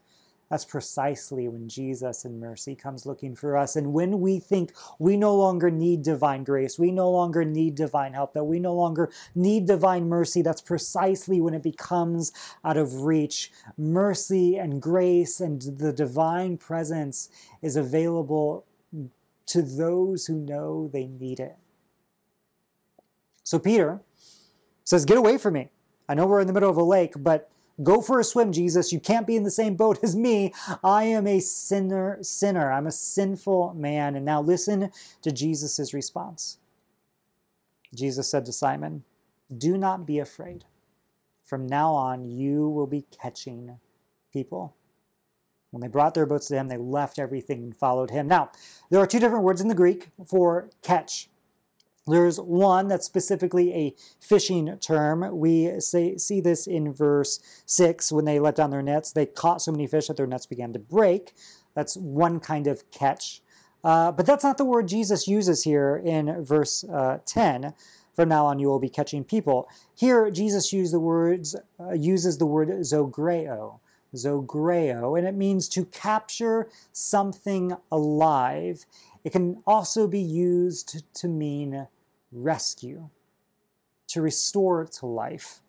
that's 0.53 0.65
precisely 0.65 1.47
when 1.47 1.67
Jesus 1.67 2.25
in 2.25 2.39
mercy 2.39 2.75
comes 2.75 3.07
looking 3.07 3.35
for 3.35 3.57
us. 3.57 3.75
And 3.75 3.91
when 3.91 4.19
we 4.19 4.37
think 4.37 4.71
we 4.99 5.17
no 5.17 5.35
longer 5.35 5.71
need 5.71 6.03
divine 6.03 6.43
grace, 6.43 6.77
we 6.77 6.91
no 6.91 7.09
longer 7.09 7.43
need 7.43 7.73
divine 7.73 8.13
help, 8.13 8.35
that 8.35 8.43
we 8.43 8.59
no 8.59 8.75
longer 8.75 9.09
need 9.33 9.65
divine 9.65 10.07
mercy, 10.07 10.43
that's 10.43 10.61
precisely 10.61 11.41
when 11.41 11.55
it 11.55 11.63
becomes 11.63 12.31
out 12.63 12.77
of 12.77 13.01
reach. 13.01 13.51
Mercy 13.79 14.55
and 14.55 14.79
grace 14.79 15.39
and 15.39 15.59
the 15.79 15.91
divine 15.91 16.59
presence 16.59 17.29
is 17.63 17.75
available 17.75 18.63
to 19.47 19.63
those 19.63 20.27
who 20.27 20.35
know 20.35 20.87
they 20.93 21.07
need 21.07 21.39
it. 21.39 21.55
So 23.41 23.57
Peter 23.57 24.01
says, 24.83 25.03
Get 25.03 25.17
away 25.17 25.39
from 25.39 25.55
me. 25.55 25.69
I 26.07 26.13
know 26.13 26.27
we're 26.27 26.41
in 26.41 26.47
the 26.47 26.53
middle 26.53 26.69
of 26.69 26.77
a 26.77 26.83
lake, 26.83 27.13
but 27.17 27.49
Go 27.81 28.01
for 28.01 28.19
a 28.19 28.23
swim, 28.23 28.51
Jesus. 28.51 28.93
You 28.93 28.99
can't 28.99 29.25
be 29.25 29.35
in 29.35 29.43
the 29.43 29.51
same 29.51 29.75
boat 29.75 29.99
as 30.03 30.15
me. 30.15 30.53
I 30.83 31.05
am 31.05 31.25
a 31.25 31.39
sinner, 31.39 32.19
sinner. 32.21 32.71
I'm 32.71 32.85
a 32.85 32.91
sinful 32.91 33.73
man. 33.73 34.15
And 34.15 34.25
now 34.25 34.41
listen 34.41 34.91
to 35.23 35.31
Jesus' 35.31 35.93
response. 35.93 36.59
Jesus 37.95 38.29
said 38.29 38.45
to 38.45 38.53
Simon, 38.53 39.03
Do 39.55 39.77
not 39.77 40.05
be 40.05 40.19
afraid. 40.19 40.65
From 41.43 41.67
now 41.67 41.93
on, 41.93 42.25
you 42.25 42.69
will 42.69 42.87
be 42.87 43.05
catching 43.21 43.79
people. 44.31 44.75
When 45.71 45.81
they 45.81 45.87
brought 45.87 46.13
their 46.13 46.27
boats 46.27 46.47
to 46.49 46.55
him, 46.55 46.67
they 46.67 46.77
left 46.77 47.17
everything 47.17 47.63
and 47.63 47.75
followed 47.75 48.11
him. 48.11 48.27
Now, 48.27 48.51
there 48.91 48.99
are 48.99 49.07
two 49.07 49.19
different 49.19 49.43
words 49.43 49.59
in 49.59 49.67
the 49.67 49.75
Greek 49.75 50.09
for 50.25 50.69
catch. 50.83 51.29
There's 52.05 52.39
one 52.39 52.89
that's 52.89 53.05
specifically 53.05 53.73
a 53.73 53.95
fishing 54.19 54.77
term. 54.79 55.37
We 55.37 55.79
say, 55.79 56.17
see 56.17 56.41
this 56.41 56.67
in 56.67 56.93
verse 56.93 57.39
6 57.65 58.11
when 58.11 58.25
they 58.25 58.39
let 58.39 58.55
down 58.55 58.71
their 58.71 58.81
nets. 58.81 59.13
They 59.13 59.25
caught 59.25 59.61
so 59.61 59.71
many 59.71 59.87
fish 59.87 60.07
that 60.07 60.17
their 60.17 60.27
nets 60.27 60.45
began 60.45 60.73
to 60.73 60.79
break. 60.79 61.33
That's 61.75 61.95
one 61.95 62.39
kind 62.39 62.67
of 62.67 62.89
catch. 62.91 63.41
Uh, 63.83 64.11
but 64.11 64.25
that's 64.25 64.43
not 64.43 64.57
the 64.57 64.65
word 64.65 64.87
Jesus 64.87 65.27
uses 65.27 65.63
here 65.63 66.01
in 66.03 66.43
verse 66.43 66.83
uh, 66.85 67.19
10. 67.25 67.73
From 68.13 68.29
now 68.29 68.45
on, 68.45 68.59
you 68.59 68.67
will 68.67 68.79
be 68.79 68.89
catching 68.89 69.23
people. 69.23 69.67
Here, 69.95 70.29
Jesus 70.29 70.69
the 70.69 70.99
words, 70.99 71.55
uh, 71.79 71.93
uses 71.93 72.37
the 72.37 72.45
word 72.45 72.69
zogreo, 72.69 73.79
zogreo, 74.15 75.17
and 75.17 75.27
it 75.27 75.33
means 75.33 75.67
to 75.69 75.85
capture 75.85 76.69
something 76.91 77.75
alive. 77.91 78.85
It 79.23 79.31
can 79.31 79.63
also 79.65 80.07
be 80.07 80.19
used 80.19 81.03
to 81.15 81.27
mean 81.27 81.87
rescue, 82.31 83.09
to 84.07 84.21
restore 84.21 84.85
to 84.85 85.05
life, 85.05 85.61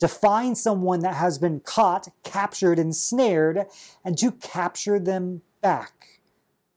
to 0.00 0.08
find 0.08 0.56
someone 0.56 1.00
that 1.00 1.14
has 1.14 1.38
been 1.38 1.60
caught, 1.60 2.08
captured, 2.22 2.78
ensnared, 2.78 3.66
and 4.04 4.16
to 4.18 4.32
capture 4.32 4.98
them 4.98 5.42
back, 5.60 6.20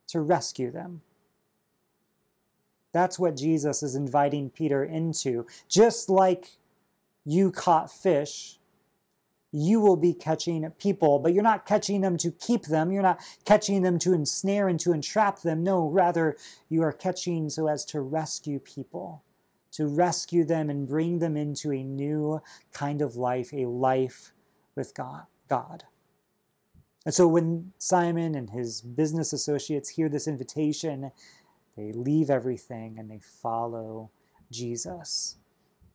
to 0.08 0.20
rescue 0.20 0.70
them. 0.70 1.02
That's 2.92 3.18
what 3.18 3.36
Jesus 3.36 3.82
is 3.82 3.94
inviting 3.94 4.50
Peter 4.50 4.84
into. 4.84 5.46
Just 5.68 6.08
like 6.10 6.58
you 7.24 7.50
caught 7.50 7.90
fish, 7.90 8.59
you 9.52 9.80
will 9.80 9.96
be 9.96 10.14
catching 10.14 10.68
people, 10.78 11.18
but 11.18 11.34
you're 11.34 11.42
not 11.42 11.66
catching 11.66 12.00
them 12.00 12.16
to 12.18 12.30
keep 12.30 12.66
them. 12.66 12.92
You're 12.92 13.02
not 13.02 13.20
catching 13.44 13.82
them 13.82 13.98
to 14.00 14.12
ensnare 14.12 14.68
and 14.68 14.78
to 14.80 14.92
entrap 14.92 15.40
them. 15.40 15.62
No, 15.62 15.88
rather, 15.88 16.36
you 16.68 16.82
are 16.82 16.92
catching 16.92 17.50
so 17.50 17.66
as 17.66 17.84
to 17.86 18.00
rescue 18.00 18.60
people, 18.60 19.24
to 19.72 19.86
rescue 19.86 20.44
them 20.44 20.70
and 20.70 20.86
bring 20.86 21.18
them 21.18 21.36
into 21.36 21.72
a 21.72 21.82
new 21.82 22.40
kind 22.72 23.02
of 23.02 23.16
life, 23.16 23.52
a 23.52 23.66
life 23.66 24.32
with 24.76 24.94
God. 24.94 25.24
God. 25.48 25.84
And 27.04 27.14
so 27.14 27.26
when 27.26 27.72
Simon 27.78 28.34
and 28.34 28.50
his 28.50 28.82
business 28.82 29.32
associates 29.32 29.88
hear 29.90 30.08
this 30.08 30.28
invitation, 30.28 31.10
they 31.76 31.92
leave 31.92 32.30
everything 32.30 32.96
and 32.98 33.10
they 33.10 33.20
follow 33.20 34.10
Jesus. 34.50 35.36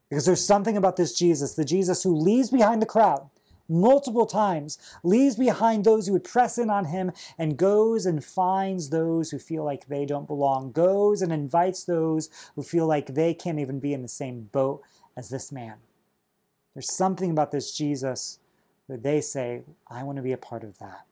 Because 0.10 0.26
there's 0.26 0.46
something 0.46 0.78
about 0.78 0.98
this 0.98 1.18
Jesus, 1.18 1.54
the 1.54 1.66
Jesus 1.66 2.04
who 2.04 2.16
leaves 2.16 2.50
behind 2.50 2.82
the 2.82 2.88
crowd, 2.88 3.30
multiple 3.68 4.26
times, 4.26 4.78
leaves 5.04 5.36
behind 5.36 5.84
those 5.84 6.08
who 6.08 6.14
would 6.14 6.24
press 6.24 6.58
in 6.58 6.70
on 6.70 6.86
him, 6.86 7.12
and 7.38 7.58
goes 7.58 8.06
and 8.06 8.24
finds 8.24 8.90
those 8.90 9.32
who 9.32 9.40
feel 9.40 9.64
like 9.64 9.88
they 9.88 10.06
don't 10.06 10.28
belong, 10.28 10.72
goes 10.72 11.22
and 11.22 11.32
invites 11.32 11.84
those 11.84 12.30
who 12.56 12.64
feel 12.64 12.88
like 12.88 13.08
they 13.08 13.34
can't 13.34 13.60
even 13.60 13.80
be 13.80 13.94
in 13.94 14.02
the 14.02 14.08
same 14.08 14.50
boat 14.52 14.82
as 15.18 15.30
this 15.30 15.52
man. 15.52 15.76
There's 16.74 16.92
something 16.92 17.32
about 17.32 17.52
this 17.52 17.76
Jesus 17.76 18.40
that 18.88 19.04
they 19.04 19.22
say, 19.22 19.64
I 19.88 20.04
want 20.04 20.18
to 20.18 20.22
be 20.22 20.34
a 20.34 20.38
part 20.38 20.64
of 20.64 20.78
that. 20.80 21.06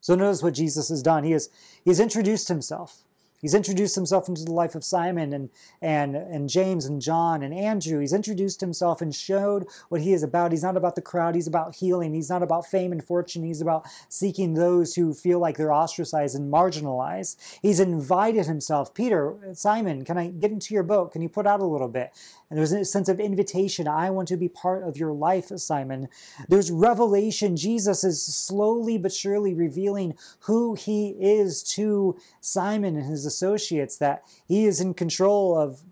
So 0.00 0.14
notice 0.14 0.42
what 0.42 0.54
Jesus 0.54 0.88
has 0.88 1.02
done. 1.02 1.24
He 1.24 1.32
has, 1.32 1.50
he 1.84 1.90
has 1.90 2.00
introduced 2.00 2.48
himself. 2.48 3.02
He's 3.40 3.54
introduced 3.54 3.94
himself 3.94 4.28
into 4.28 4.44
the 4.44 4.52
life 4.52 4.74
of 4.74 4.84
Simon 4.84 5.32
and, 5.32 5.50
and, 5.80 6.16
and 6.16 6.48
James 6.48 6.86
and 6.86 7.00
John 7.00 7.42
and 7.42 7.54
Andrew. 7.54 8.00
He's 8.00 8.12
introduced 8.12 8.60
himself 8.60 9.00
and 9.00 9.14
showed 9.14 9.66
what 9.88 10.00
he 10.00 10.12
is 10.12 10.24
about. 10.24 10.50
He's 10.50 10.64
not 10.64 10.76
about 10.76 10.96
the 10.96 11.02
crowd, 11.02 11.34
he's 11.34 11.46
about 11.46 11.76
healing. 11.76 12.14
He's 12.14 12.30
not 12.30 12.42
about 12.42 12.66
fame 12.66 12.90
and 12.90 13.04
fortune. 13.04 13.44
He's 13.44 13.60
about 13.60 13.86
seeking 14.08 14.54
those 14.54 14.94
who 14.94 15.14
feel 15.14 15.38
like 15.38 15.56
they're 15.56 15.72
ostracized 15.72 16.34
and 16.34 16.52
marginalized. 16.52 17.36
He's 17.62 17.80
invited 17.80 18.46
himself 18.46 18.92
Peter, 18.92 19.36
Simon, 19.52 20.04
can 20.04 20.18
I 20.18 20.28
get 20.28 20.50
into 20.50 20.74
your 20.74 20.82
boat? 20.82 21.12
Can 21.12 21.22
you 21.22 21.28
put 21.28 21.46
out 21.46 21.60
a 21.60 21.66
little 21.66 21.88
bit? 21.88 22.12
And 22.50 22.58
there's 22.58 22.72
a 22.72 22.84
sense 22.84 23.08
of 23.08 23.20
invitation. 23.20 23.86
I 23.86 24.10
want 24.10 24.28
to 24.28 24.36
be 24.36 24.48
part 24.48 24.82
of 24.82 24.96
your 24.96 25.12
life, 25.12 25.48
Simon. 25.56 26.08
There's 26.48 26.70
revelation. 26.70 27.56
Jesus 27.56 28.02
is 28.02 28.22
slowly 28.22 28.98
but 28.98 29.12
surely 29.12 29.54
revealing 29.54 30.16
who 30.40 30.74
he 30.74 31.10
is 31.20 31.62
to 31.74 32.16
Simon 32.40 32.96
and 32.96 33.04
his 33.04 33.27
associates, 33.28 33.96
that 33.98 34.24
he 34.48 34.66
is 34.66 34.80
in 34.80 34.94
control 34.94 35.56
of 35.56 35.82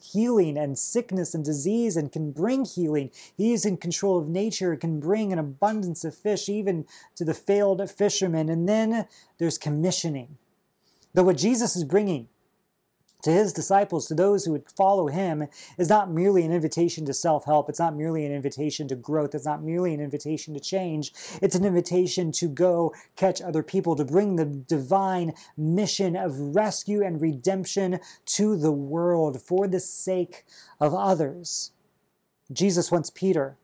healing 0.00 0.56
and 0.56 0.78
sickness 0.78 1.34
and 1.34 1.44
disease 1.44 1.96
and 1.96 2.12
can 2.12 2.30
bring 2.30 2.64
healing. 2.64 3.10
He 3.36 3.52
is 3.52 3.66
in 3.66 3.76
control 3.76 4.18
of 4.18 4.28
nature, 4.28 4.74
can 4.76 5.00
bring 5.00 5.32
an 5.32 5.38
abundance 5.38 6.04
of 6.04 6.14
fish 6.14 6.48
even 6.48 6.86
to 7.16 7.24
the 7.24 7.34
failed 7.34 7.90
fishermen. 7.90 8.48
And 8.48 8.68
then 8.68 9.06
there's 9.38 9.58
commissioning. 9.58 10.38
That 11.12 11.24
what 11.24 11.36
Jesus 11.36 11.76
is 11.76 11.84
bringing 11.84 12.28
to 13.24 13.32
his 13.32 13.52
disciples, 13.52 14.06
to 14.06 14.14
those 14.14 14.44
who 14.44 14.52
would 14.52 14.70
follow 14.76 15.08
him, 15.08 15.48
is 15.78 15.88
not 15.88 16.10
merely 16.10 16.44
an 16.44 16.52
invitation 16.52 17.04
to 17.06 17.14
self 17.14 17.46
help. 17.46 17.68
It's 17.68 17.78
not 17.78 17.96
merely 17.96 18.24
an 18.24 18.32
invitation 18.32 18.86
to 18.88 18.94
growth. 18.94 19.34
It's 19.34 19.46
not 19.46 19.62
merely 19.62 19.94
an 19.94 20.00
invitation 20.00 20.54
to 20.54 20.60
change. 20.60 21.12
It's 21.42 21.54
an 21.54 21.64
invitation 21.64 22.32
to 22.32 22.48
go 22.48 22.94
catch 23.16 23.40
other 23.40 23.62
people, 23.62 23.96
to 23.96 24.04
bring 24.04 24.36
the 24.36 24.44
divine 24.44 25.32
mission 25.56 26.16
of 26.16 26.54
rescue 26.54 27.02
and 27.02 27.20
redemption 27.20 27.98
to 28.26 28.56
the 28.56 28.72
world 28.72 29.40
for 29.40 29.66
the 29.66 29.80
sake 29.80 30.44
of 30.78 30.94
others. 30.94 31.72
Jesus 32.52 32.92
wants 32.92 33.10
Peter, 33.10 33.56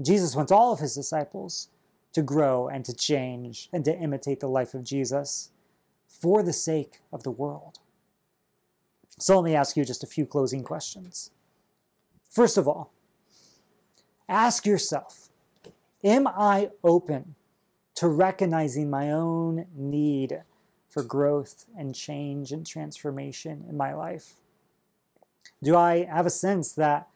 Jesus 0.00 0.36
wants 0.36 0.52
all 0.52 0.72
of 0.72 0.78
his 0.78 0.94
disciples 0.94 1.68
to 2.12 2.22
grow 2.22 2.68
and 2.68 2.84
to 2.84 2.94
change 2.94 3.68
and 3.72 3.84
to 3.84 3.96
imitate 3.96 4.40
the 4.40 4.48
life 4.48 4.72
of 4.72 4.84
Jesus 4.84 5.50
for 6.06 6.42
the 6.42 6.52
sake 6.52 7.00
of 7.12 7.22
the 7.24 7.30
world. 7.30 7.80
So 9.20 9.38
let 9.38 9.44
me 9.44 9.54
ask 9.54 9.76
you 9.76 9.84
just 9.84 10.02
a 10.02 10.06
few 10.06 10.24
closing 10.24 10.64
questions. 10.64 11.30
First 12.30 12.56
of 12.56 12.66
all, 12.66 12.90
ask 14.28 14.64
yourself 14.64 15.28
Am 16.02 16.26
I 16.26 16.70
open 16.82 17.34
to 17.96 18.08
recognizing 18.08 18.88
my 18.88 19.12
own 19.12 19.66
need 19.76 20.42
for 20.88 21.02
growth 21.02 21.66
and 21.76 21.94
change 21.94 22.50
and 22.50 22.66
transformation 22.66 23.66
in 23.68 23.76
my 23.76 23.92
life? 23.92 24.36
Do 25.62 25.76
I 25.76 26.04
have 26.04 26.24
a 26.24 26.30
sense 26.30 26.72
that 26.72 27.06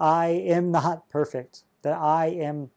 I 0.00 0.26
am 0.26 0.72
not 0.72 1.08
perfect, 1.08 1.62
that 1.82 1.96
I 1.96 2.26
am 2.26 2.70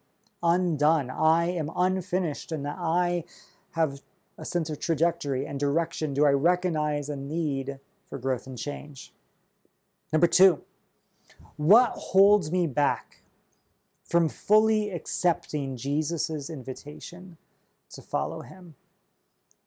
undone, 0.43 1.09
I 1.09 1.45
am 1.45 1.71
unfinished, 1.75 2.51
and 2.51 2.63
that 2.65 2.77
I 2.77 3.23
have 3.71 4.01
a 4.37 4.45
sense 4.45 4.69
of 4.69 4.79
trajectory 4.79 5.47
and 5.47 5.59
direction? 5.59 6.13
Do 6.13 6.27
I 6.27 6.31
recognize 6.31 7.09
a 7.09 7.15
need 7.15 7.79
for 8.13 8.19
growth 8.19 8.45
and 8.45 8.59
change. 8.59 9.11
Number 10.11 10.27
two, 10.27 10.61
what 11.55 11.93
holds 11.95 12.51
me 12.51 12.67
back 12.67 13.23
from 14.03 14.29
fully 14.29 14.91
accepting 14.91 15.75
Jesus' 15.75 16.47
invitation 16.47 17.37
to 17.89 18.03
follow 18.03 18.41
him? 18.41 18.75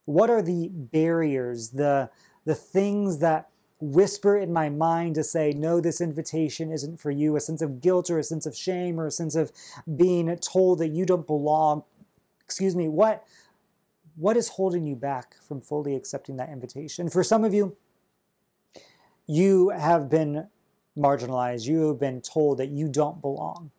What 0.04 0.30
are 0.30 0.42
the 0.42 0.68
barriers, 0.72 1.70
the, 1.70 2.09
the 2.44 2.54
things 2.54 3.18
that 3.18 3.48
whisper 3.80 4.37
in 4.37 4.52
my 4.52 4.68
mind 4.68 5.16
to 5.16 5.24
say, 5.24 5.52
no, 5.52 5.80
this 5.80 6.00
invitation 6.00 6.70
isn't 6.70 7.00
for 7.00 7.11
you, 7.11 7.35
a 7.35 7.40
sense 7.40 7.62
of 7.62 7.80
guilt 7.80 8.11
or 8.11 8.20
a 8.20 8.22
sense 8.22 8.46
of 8.46 8.56
shame 8.56 9.00
or 9.00 9.09
a 9.09 9.11
sense 9.11 9.35
of 9.35 9.50
being 9.96 10.32
told 10.37 10.78
that 10.78 10.90
you 10.90 11.04
don't 11.04 11.26
belong. 11.26 11.82
Excuse 12.44 12.76
me, 12.76 12.87
what, 12.87 13.26
what 14.14 14.37
is 14.37 14.50
holding 14.50 14.87
you 14.87 14.94
back 14.94 15.35
from 15.42 15.61
fully 15.61 15.96
accepting 15.96 16.37
that 16.37 16.50
invitation? 16.50 17.11
For 17.11 17.24
some 17.24 17.42
of 17.42 17.52
you, 17.52 17.76
you 19.27 19.71
have 19.71 20.09
been 20.09 20.49
marginalized, 20.97 21.67
you 21.67 21.89
have 21.89 22.01
been 22.01 22.21
told 22.21 22.59
that 22.59 22.69
you 22.69 22.89
don't 22.89 23.21
belong. 23.21 23.71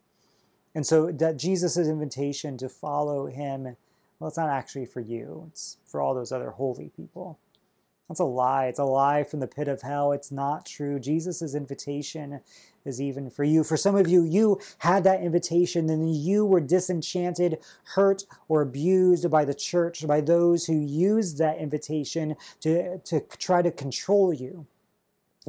And 0.75 0.85
so 0.85 1.11
that 1.11 1.37
Jesus' 1.37 1.77
invitation 1.77 2.57
to 2.57 2.69
follow 2.69 3.25
him, 3.25 3.75
well, 4.19 4.27
it's 4.27 4.37
not 4.37 4.49
actually 4.49 4.85
for 4.85 4.99
you, 4.99 5.45
it's 5.49 5.77
for 5.85 6.01
all 6.01 6.13
those 6.13 6.31
other 6.31 6.51
holy 6.51 6.91
people. 6.95 7.39
That's 8.07 8.19
a 8.21 8.25
lie. 8.25 8.67
It's 8.67 8.79
a 8.79 8.85
lie 8.85 9.23
from 9.23 9.41
the 9.41 9.47
pit 9.47 9.67
of 9.67 9.81
hell. 9.81 10.13
It's 10.13 10.31
not 10.31 10.65
true. 10.65 10.97
Jesus' 10.97 11.53
invitation 11.53 12.39
is 12.85 13.01
even 13.01 13.29
for 13.29 13.43
you. 13.43 13.65
For 13.65 13.75
some 13.75 13.95
of 13.95 14.07
you, 14.07 14.23
you 14.23 14.61
had 14.77 15.03
that 15.03 15.21
invitation, 15.21 15.89
and 15.89 16.15
you 16.15 16.45
were 16.45 16.61
disenchanted, 16.61 17.59
hurt, 17.95 18.23
or 18.47 18.61
abused 18.61 19.29
by 19.29 19.43
the 19.43 19.53
church, 19.53 20.07
by 20.07 20.21
those 20.21 20.67
who 20.67 20.79
used 20.79 21.37
that 21.39 21.57
invitation 21.57 22.37
to, 22.61 22.99
to 22.99 23.19
try 23.37 23.61
to 23.61 23.71
control 23.71 24.33
you. 24.33 24.65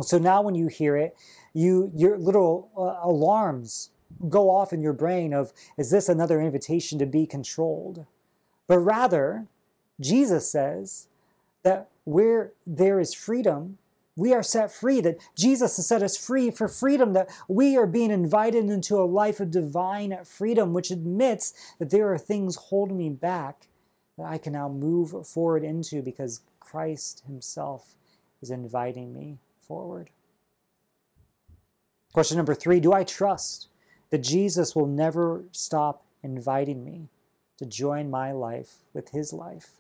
So 0.03 0.19
now 0.19 0.43
when 0.43 0.55
you 0.55 0.69
hear 0.69 0.97
it, 0.97 1.17
you 1.55 1.91
your 1.95 2.19
little 2.19 2.71
uh, 2.77 3.09
alarms 3.09 3.91
go 4.29 4.51
off 4.51 4.73
in 4.73 4.81
your 4.81 4.93
brain 4.93 5.33
of 5.33 5.53
is 5.77 5.91
this 5.91 6.09
another 6.09 6.41
invitation 6.41 6.99
to 6.99 7.07
be 7.07 7.27
controlled? 7.27 8.07
But 8.67 8.79
rather, 8.79 9.47
Jesus 10.01 10.51
says 10.51 11.09
that 11.63 11.89
where 12.05 12.53
there 12.67 13.01
is 13.01 13.13
freedom, 13.13 13.79
we 14.17 14.33
are 14.33 14.43
set 14.43 14.73
free, 14.73 15.01
that 15.01 15.19
Jesus 15.37 15.77
has 15.77 15.87
set 15.87 16.03
us 16.03 16.17
free 16.17 16.51
for 16.51 16.69
freedom, 16.69 17.13
that 17.13 17.29
we 17.49 17.77
are 17.77 17.87
being 17.87 18.11
invited 18.11 18.69
into 18.69 19.01
a 19.01 19.05
life 19.05 19.41
of 19.41 19.51
divine 19.51 20.19
freedom, 20.25 20.73
which 20.73 20.91
admits 20.91 21.75
that 21.79 21.91
there 21.91 22.13
are 22.13 22.19
things 22.19 22.57
holding 22.57 22.97
me 22.97 23.11
back 23.11 23.69
that 24.17 24.27
I 24.27 24.39
can 24.39 24.53
now 24.53 24.69
move 24.69 25.27
forward 25.27 25.65
into 25.65 26.03
because 26.03 26.43
Christ 26.61 27.23
Himself 27.27 27.95
is 28.43 28.51
inviting 28.51 29.13
me 29.13 29.39
forward. 29.69 30.11
Question 32.13 32.39
number 32.39 32.55
three 32.55 32.81
Do 32.81 32.93
I 32.93 33.05
trust 33.05 33.69
that 34.11 34.23
Jesus 34.23 34.75
will 34.75 34.87
never 34.87 35.45
stop 35.53 36.05
inviting 36.23 36.85
me 36.85 37.11
to 37.59 37.67
join 37.67 38.11
my 38.11 38.33
life 38.33 38.79
with 38.93 39.11
His 39.11 39.33
life? 39.33 39.79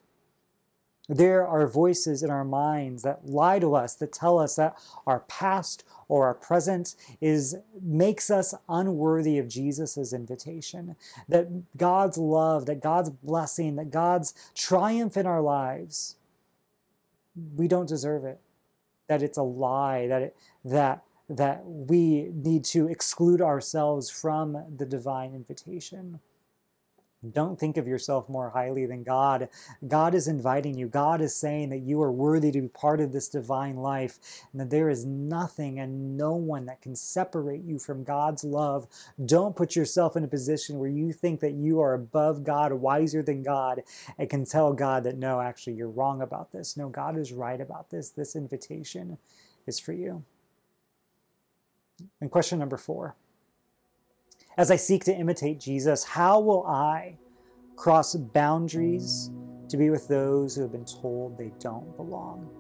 There 1.09 1.47
are 1.47 1.67
voices 1.67 2.23
in 2.23 2.29
our 2.29 2.45
minds 2.45 3.03
that 3.03 3.27
lie 3.27 3.59
to 3.61 3.75
us, 3.75 3.95
that 3.95 4.13
tell 4.13 4.39
us 4.39 4.57
that 4.57 4.77
our 5.07 5.21
past 5.21 5.83
or 6.07 6.27
our 6.27 6.35
present 6.35 6.95
is 7.23 7.57
makes 7.83 8.29
us 8.29 8.55
unworthy 8.69 9.39
of 9.39 9.49
Jesus' 9.49 10.13
invitation. 10.13 10.97
That 11.27 11.49
God's 11.79 12.19
love, 12.19 12.67
that 12.67 12.83
God's 12.83 13.09
blessing, 13.09 13.77
that 13.77 13.91
God's 13.91 14.35
triumph 14.55 15.17
in 15.17 15.27
our 15.27 15.41
lives, 15.41 16.17
we 17.57 17.69
don't 17.69 17.89
deserve 17.89 18.25
it. 18.25 18.39
That 19.09 19.23
it's 19.23 19.39
a 19.39 19.43
lie, 19.43 20.07
that 20.07 20.23
it, 20.23 20.37
that 20.65 21.05
that 21.31 21.63
we 21.65 22.31
need 22.33 22.65
to 22.65 22.89
exclude 22.89 23.43
ourselves 23.43 24.09
from 24.09 24.65
the 24.77 24.87
divine 24.87 25.35
invitation. 25.35 26.21
Don't 27.33 27.59
think 27.59 27.77
of 27.77 27.89
yourself 27.89 28.29
more 28.29 28.51
highly 28.51 28.87
than 28.87 29.03
God. 29.03 29.49
God 29.89 30.15
is 30.15 30.29
inviting 30.29 30.79
you. 30.79 30.87
God 30.87 31.21
is 31.21 31.35
saying 31.35 31.71
that 31.71 31.79
you 31.79 32.01
are 32.01 32.13
worthy 32.13 32.53
to 32.53 32.61
be 32.61 32.69
part 32.69 33.01
of 33.01 33.11
this 33.11 33.29
divine 33.29 33.77
life 33.77 34.21
and 34.53 34.61
that 34.61 34.71
there 34.71 34.89
is 34.89 35.05
nothing 35.05 35.81
and 35.81 36.17
no 36.17 36.37
one 36.37 36.67
that 36.67 36.81
can 36.81 36.95
separate 36.95 37.65
you 37.65 37.81
from 37.81 38.05
God's 38.05 38.45
love. 38.45 38.87
Don't 39.25 39.57
put 39.57 39.75
yourself 39.75 40.17
in 40.17 40.23
a 40.23 40.29
position 40.29 40.79
where 40.79 40.89
you 40.89 41.13
think 41.13 41.41
that 41.41 41.55
you 41.55 41.81
are 41.81 41.95
above 41.95 42.45
God, 42.45 42.73
wiser 42.73 43.21
than 43.21 43.43
God, 43.43 43.83
and 44.17 44.31
can 44.31 44.45
tell 44.45 44.73
God 44.73 45.03
that 45.03 45.19
no, 45.19 45.41
actually, 45.41 45.73
you're 45.73 45.91
wrong 45.91 46.23
about 46.23 46.53
this. 46.53 46.77
No, 46.77 46.89
God 46.89 47.19
is 47.19 47.33
right 47.33 47.61
about 47.61 47.91
this. 47.91 48.11
This 48.11 48.37
invitation 48.37 49.19
is 49.67 49.81
for 49.81 49.93
you. 49.93 50.23
And 52.21 52.31
question 52.31 52.61
number 52.61 52.77
four 52.77 53.17
as 54.59 54.73
I 54.73 54.77
seek 54.77 55.05
to 55.05 55.15
imitate 55.15 55.61
Jesus, 55.61 56.03
how 56.03 56.41
will 56.41 56.67
I 56.67 57.17
cross 57.77 58.17
boundaries 58.17 59.31
to 59.69 59.77
be 59.77 59.89
with 59.89 60.09
those 60.09 60.57
who 60.57 60.63
have 60.63 60.73
been 60.73 60.85
told 60.85 61.39
they 61.39 61.53
don't 61.61 61.97
belong? 61.97 62.51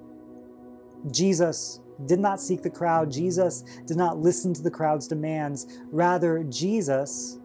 Jesus 1.10 1.80
did 2.06 2.20
not 2.20 2.40
seek 2.40 2.62
the 2.62 2.70
crowd. 2.70 3.10
Jesus 3.10 3.62
did 3.84 3.96
not 3.96 4.18
listen 4.18 4.54
to 4.54 4.62
the 4.62 4.70
crowd's 4.70 5.08
demands. 5.08 5.80
Rather, 5.90 6.44
Jesus 6.44 7.40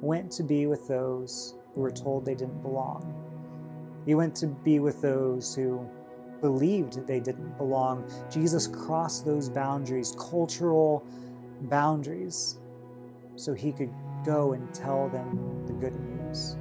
went 0.00 0.32
to 0.32 0.42
be 0.42 0.66
with 0.66 0.88
those 0.88 1.56
who 1.74 1.82
were 1.82 1.90
told 1.90 2.24
they 2.24 2.34
didn't 2.34 2.62
belong. 2.62 3.14
He 4.06 4.14
went 4.14 4.34
to 4.36 4.46
be 4.46 4.78
with 4.78 5.02
those 5.02 5.54
who 5.54 5.86
believed 6.40 7.06
they 7.06 7.20
didn't 7.20 7.58
belong. 7.58 8.10
Jesus 8.32 8.66
crossed 8.66 9.26
those 9.26 9.50
boundaries, 9.50 10.16
cultural 10.18 11.04
boundaries, 11.62 12.60
so 13.40 13.54
he 13.54 13.72
could 13.72 13.92
go 14.24 14.52
and 14.52 14.72
tell 14.74 15.08
them 15.08 15.64
the 15.66 15.72
good 15.72 15.98
news. 15.98 16.56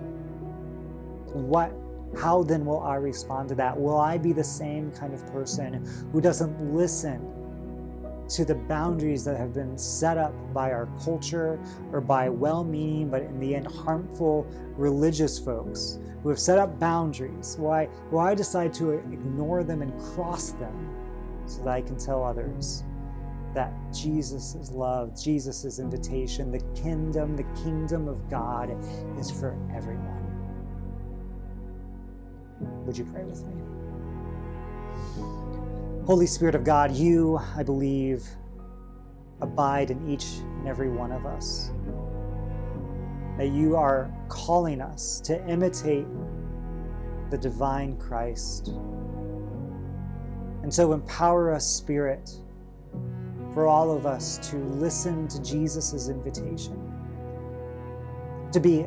What 1.33 1.73
how 2.17 2.41
then 2.41 2.65
will 2.65 2.81
I 2.81 2.95
respond 2.95 3.49
to 3.49 3.55
that? 3.55 3.79
Will 3.79 3.99
I 3.99 4.17
be 4.17 4.33
the 4.33 4.43
same 4.43 4.91
kind 4.91 5.13
of 5.13 5.23
person 5.31 5.85
who 6.11 6.19
doesn't 6.19 6.73
listen 6.73 7.21
to 8.29 8.45
the 8.45 8.55
boundaries 8.55 9.23
that 9.25 9.37
have 9.37 9.53
been 9.53 9.77
set 9.77 10.17
up 10.17 10.33
by 10.53 10.71
our 10.71 10.87
culture 11.03 11.59
or 11.91 12.01
by 12.01 12.29
well 12.29 12.63
meaning, 12.63 13.09
but 13.09 13.21
in 13.21 13.39
the 13.39 13.55
end 13.55 13.67
harmful 13.67 14.47
religious 14.75 15.37
folks 15.37 15.99
who 16.23 16.29
have 16.29 16.39
set 16.39 16.57
up 16.57 16.79
boundaries? 16.79 17.57
Will 17.59 18.19
I 18.19 18.33
decide 18.33 18.73
to 18.75 18.91
ignore 18.91 19.63
them 19.63 19.81
and 19.81 19.99
cross 20.15 20.53
them 20.53 20.95
so 21.45 21.63
that 21.63 21.69
I 21.69 21.81
can 21.81 21.97
tell 21.97 22.23
others 22.23 22.83
that 23.53 23.73
Jesus' 23.93 24.71
love, 24.71 25.19
Jesus' 25.19 25.79
invitation, 25.79 26.51
the 26.51 26.59
kingdom, 26.81 27.35
the 27.35 27.43
kingdom 27.63 28.07
of 28.07 28.29
God 28.29 28.69
is 29.17 29.31
for 29.31 29.57
everyone. 29.73 30.25
Would 32.85 32.97
you 32.97 33.05
pray 33.05 33.23
with 33.23 33.43
me? 33.45 33.53
Holy 36.05 36.27
Spirit 36.27 36.55
of 36.55 36.63
God, 36.63 36.91
you, 36.91 37.39
I 37.55 37.63
believe, 37.63 38.27
abide 39.41 39.91
in 39.91 40.09
each 40.09 40.25
and 40.41 40.67
every 40.67 40.89
one 40.89 41.11
of 41.11 41.25
us. 41.25 41.71
That 43.37 43.49
you 43.49 43.75
are 43.75 44.11
calling 44.27 44.81
us 44.81 45.21
to 45.21 45.43
imitate 45.47 46.05
the 47.29 47.37
divine 47.37 47.95
Christ. 47.97 48.67
And 50.61 50.73
so 50.73 50.93
empower 50.93 51.53
us, 51.53 51.65
Spirit 51.65 52.29
for 53.53 53.67
all 53.67 53.91
of 53.91 54.05
us 54.05 54.37
to 54.49 54.57
listen 54.57 55.27
to 55.27 55.41
Jesus' 55.41 56.09
invitation, 56.09 56.77
to 58.51 58.59
be 58.59 58.85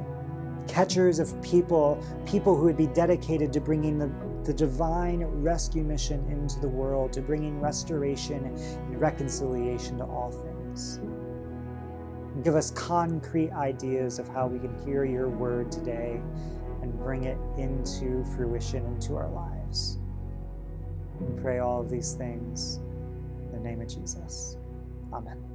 catchers 0.69 1.19
of 1.19 1.41
people, 1.43 2.03
people 2.27 2.57
who 2.57 2.65
would 2.65 2.77
be 2.77 2.87
dedicated 2.87 3.53
to 3.53 3.61
bringing 3.61 3.99
the, 3.99 4.11
the 4.45 4.55
divine 4.55 5.25
rescue 5.25 5.83
mission 5.83 6.25
into 6.31 6.61
the 6.61 6.69
world, 6.69 7.13
to 7.13 7.21
bringing 7.21 7.61
restoration 7.61 8.45
and 8.45 9.01
reconciliation 9.01 9.99
to 9.99 10.05
all 10.05 10.31
things. 10.31 11.01
Give 12.43 12.55
us 12.55 12.71
concrete 12.71 13.51
ideas 13.53 14.19
of 14.19 14.29
how 14.29 14.47
we 14.47 14.59
can 14.59 14.75
hear 14.85 15.05
your 15.05 15.29
word 15.29 15.71
today 15.71 16.21
and 16.81 16.99
bring 16.99 17.25
it 17.25 17.39
into 17.59 18.25
fruition 18.37 18.85
into 18.87 19.17
our 19.17 19.29
lives. 19.29 19.99
We 21.21 21.41
pray 21.41 21.59
all 21.59 21.81
of 21.81 21.91
these 21.91 22.15
things 22.15 22.77
in 22.77 22.92
name 23.63 23.81
of 23.83 23.89
Jesus. 23.89 24.57
Amen. 25.13 25.52